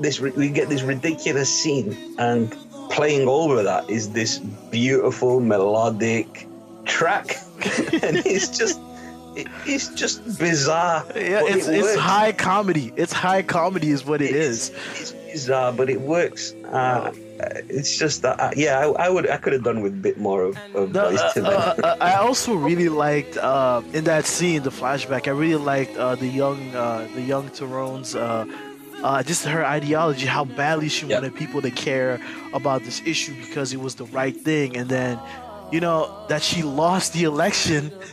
[0.00, 2.50] this we get this ridiculous scene, and
[2.90, 4.38] playing over that is this
[4.70, 6.46] beautiful melodic
[6.86, 7.36] track,
[8.02, 8.80] and it's just
[9.36, 11.04] it, it's just bizarre.
[11.14, 12.92] Yeah, it's it it's high comedy.
[12.96, 14.70] It's high comedy is what it is.
[14.98, 16.52] It's bizarre, but it works.
[16.72, 17.12] Uh,
[17.70, 20.18] it's just that, uh, yeah, I, I would, I could have done with a bit
[20.18, 24.26] more of, of The- II uh, uh, uh, I also really liked uh, in that
[24.26, 25.26] scene, the flashback.
[25.26, 28.44] I really liked uh, the young, uh, the young Tyrone's, uh,
[29.02, 31.22] uh, just her ideology, how badly she Yep.
[31.22, 32.20] wanted people to care
[32.52, 35.18] about this issue because it was the right thing, and then.
[35.70, 37.92] You know that she lost the election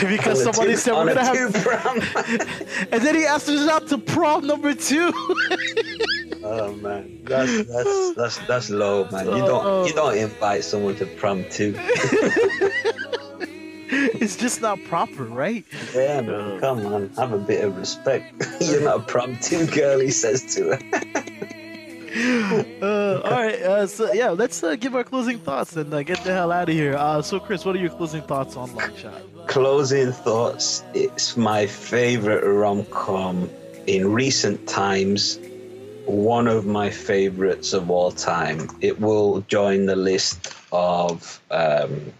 [0.00, 2.00] because somebody two- said we're gonna have, prom.
[2.92, 5.12] and then he asked her out to prom number two.
[6.42, 9.26] Oh man, that's that's that's that's low, man.
[9.26, 9.86] You don't oh.
[9.86, 11.74] you don't invite someone to prom too.
[13.90, 15.66] it's just not proper, right?
[15.94, 18.32] Yeah, man, come on, have a bit of respect.
[18.60, 20.78] You're not a prom two girl, he says to her.
[22.80, 26.22] Uh, all right, uh, so yeah, let's uh, give our closing thoughts and uh, get
[26.22, 26.94] the hell out of here.
[26.96, 29.46] Uh, so, Chris, what are your closing thoughts on Longshot?
[29.48, 30.84] Closing thoughts.
[30.94, 33.50] It's my favorite rom com
[33.86, 35.38] in recent times.
[36.06, 38.68] One of my favorites of all time.
[38.80, 42.12] It will join the list of um,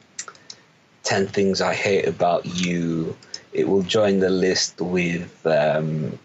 [1.04, 3.16] 10 Things I Hate About You.
[3.52, 6.18] It will join the list with, um,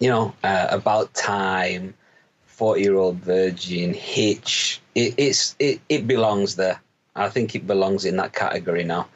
[0.00, 1.94] you know, uh, About Time,
[2.54, 4.80] 40 Year Old Virgin, Hitch.
[4.94, 6.80] It, it's, it, it belongs there.
[7.16, 9.08] I think it belongs in that category now.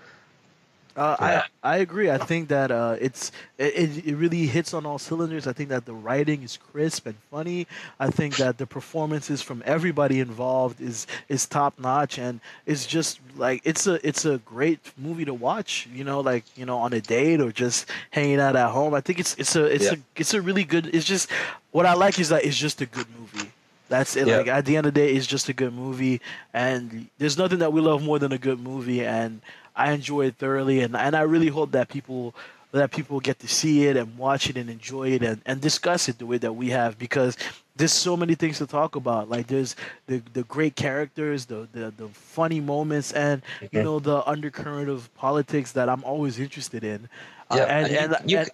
[0.97, 1.43] Uh, Yeah.
[1.63, 2.11] I I agree.
[2.11, 5.47] I think that uh, it's it, it- really hits on all cylinders.
[5.47, 7.67] I think that the writing is crisp and funny.
[8.01, 13.21] I think that the performances from everybody involved is is top notch, and it's just
[13.37, 15.89] like it's a it's a great movie to watch.
[15.95, 18.95] You know, like you know on a date or just hanging out at home.
[18.95, 19.93] I think it's it's a it's Yeah.
[19.93, 20.87] a it's a really good.
[20.93, 21.31] It's just
[21.73, 23.51] what I like is that it's just a good movie.
[23.89, 24.27] That's it.
[24.29, 24.39] Yeah.
[24.39, 26.21] Like at the end of the day, it's just a good movie,
[26.53, 29.05] and there's nothing that we love more than a good movie.
[29.05, 29.41] And
[29.75, 32.35] I enjoy it thoroughly, and and I really hope that people
[32.73, 36.07] that people get to see it and watch it and enjoy it and, and discuss
[36.07, 37.35] it the way that we have because
[37.77, 39.31] there's so many things to talk about.
[39.31, 39.75] Like there's
[40.07, 43.85] the the great characters, the the, the funny moments, and you Mhm.
[43.85, 47.09] know the undercurrent of politics that I'm always interested in.
[47.51, 48.51] Uh, Yeah, and, and you- and, you and-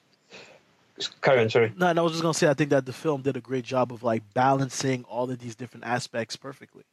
[1.22, 1.72] Carry on, sorry.
[1.76, 3.64] no, and I was just gonna say I think that the film did a great
[3.64, 6.84] job of like balancing all of these different aspects perfectly.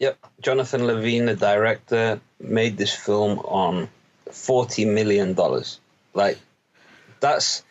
[0.00, 3.88] Yep, Jonathan Levine, the director, made this film on
[4.30, 5.78] forty million dollars.
[6.14, 6.38] Like,
[7.20, 7.62] that's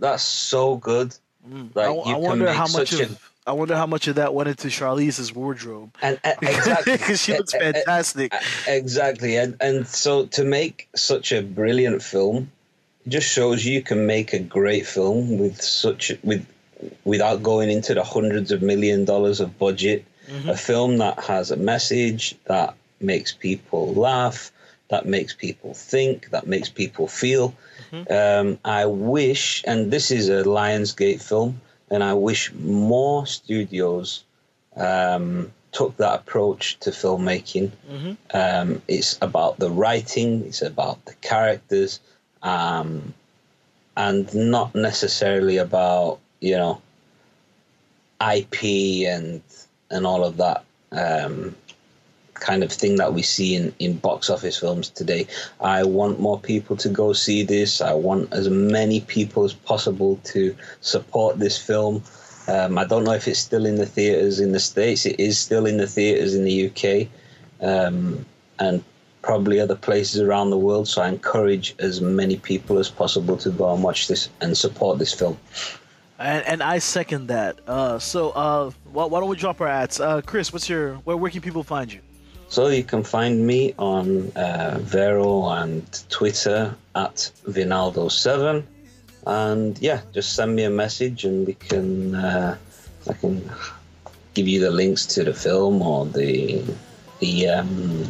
[0.00, 1.14] that's so good.
[1.46, 1.74] Mm.
[1.76, 4.14] Like, I, you I can wonder make how much of I wonder how much of
[4.14, 8.32] that went into Charlize's wardrobe And, and exactly, because she looks fantastic.
[8.66, 12.50] Exactly, and and so to make such a brilliant film,
[13.06, 16.46] it just shows you can make a great film with such with
[17.04, 20.04] without going into the hundreds of million dollars of budget.
[20.48, 24.50] A film that has a message that makes people laugh,
[24.88, 27.54] that makes people think, that makes people feel.
[28.10, 34.24] Um, I wish, and this is a Lionsgate film, and I wish more studios
[34.76, 37.70] um, took that approach to filmmaking.
[38.32, 42.00] Um, it's about the writing, it's about the characters,
[42.44, 43.14] um,
[43.96, 46.80] and not necessarily about you know
[48.20, 48.62] IP
[49.08, 49.42] and
[49.90, 51.54] and all of that um,
[52.34, 55.26] kind of thing that we see in, in box office films today.
[55.60, 57.80] I want more people to go see this.
[57.80, 62.02] I want as many people as possible to support this film.
[62.48, 65.06] Um, I don't know if it's still in the theaters in the states.
[65.06, 67.08] It is still in the theaters in the UK,
[67.60, 68.26] um,
[68.58, 68.84] and
[69.24, 70.86] probably other places around the world.
[70.86, 74.98] So I encourage as many people as possible to go and watch this and support
[74.98, 75.38] this film.
[76.18, 77.58] And, and I second that.
[77.66, 79.98] Uh, so uh, why, why don't we drop our ads?
[79.98, 82.00] Uh, Chris, what's your where, where can people find you?
[82.48, 88.62] So you can find me on uh, Vero and Twitter at Vinaldo7.
[89.26, 92.56] And yeah, just send me a message and we can uh,
[93.08, 93.50] I can
[94.34, 96.62] give you the links to the film or the
[97.20, 98.08] the um,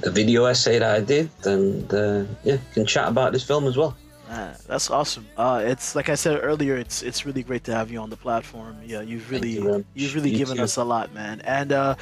[0.00, 3.76] the video essay that I did, and uh, yeah, can chat about this film as
[3.76, 3.96] well.
[4.28, 5.26] Uh, that's awesome.
[5.36, 6.76] Uh, it's like I said earlier.
[6.76, 8.78] It's it's really great to have you on the platform.
[8.84, 10.62] Yeah, you've really you, you've really You given too.
[10.62, 11.40] us a lot, man.
[11.40, 11.96] And uh,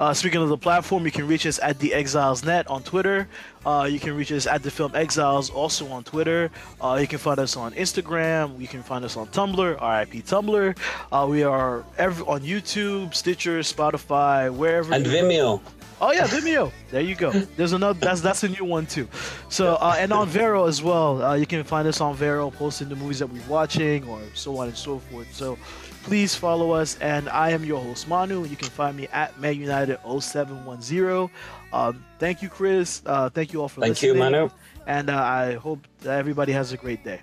[0.00, 3.28] uh, speaking of the platform, you can reach us at the Exiles Net on Twitter.
[3.66, 6.50] Uh, you can reach us at the Film Exiles also on Twitter.
[6.80, 8.58] Uh, you can find us on Instagram.
[8.58, 10.78] You can find us on Tumblr, RIP Tumblr.
[11.12, 14.94] Uh, we are every, on YouTube, Stitcher, Spotify, wherever.
[14.94, 15.60] And Vimeo.
[16.00, 16.72] Oh yeah, Vimeo.
[16.90, 17.30] There you go.
[17.30, 18.00] There's another.
[18.00, 19.06] That's that's a new one too.
[19.50, 21.22] So uh, and on Vero as well.
[21.22, 24.56] Uh, you can find us on Vero, posting the movies that we're watching or so
[24.56, 25.30] on and so forth.
[25.34, 25.58] So
[26.02, 26.98] please follow us.
[27.00, 28.44] And I am your host Manu.
[28.44, 31.30] You can find me at Man United 0710.
[31.72, 33.02] Um, thank you, Chris.
[33.06, 34.32] Uh, thank you all for Thank you, listening.
[34.32, 34.50] Manu.
[34.86, 37.20] And uh, I hope that everybody has a great day.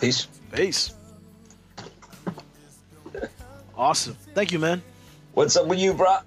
[0.00, 0.28] Peace.
[0.52, 0.94] Peace.
[3.76, 4.16] Awesome.
[4.34, 4.82] Thank you, man.
[5.32, 6.22] What's up with you, brah?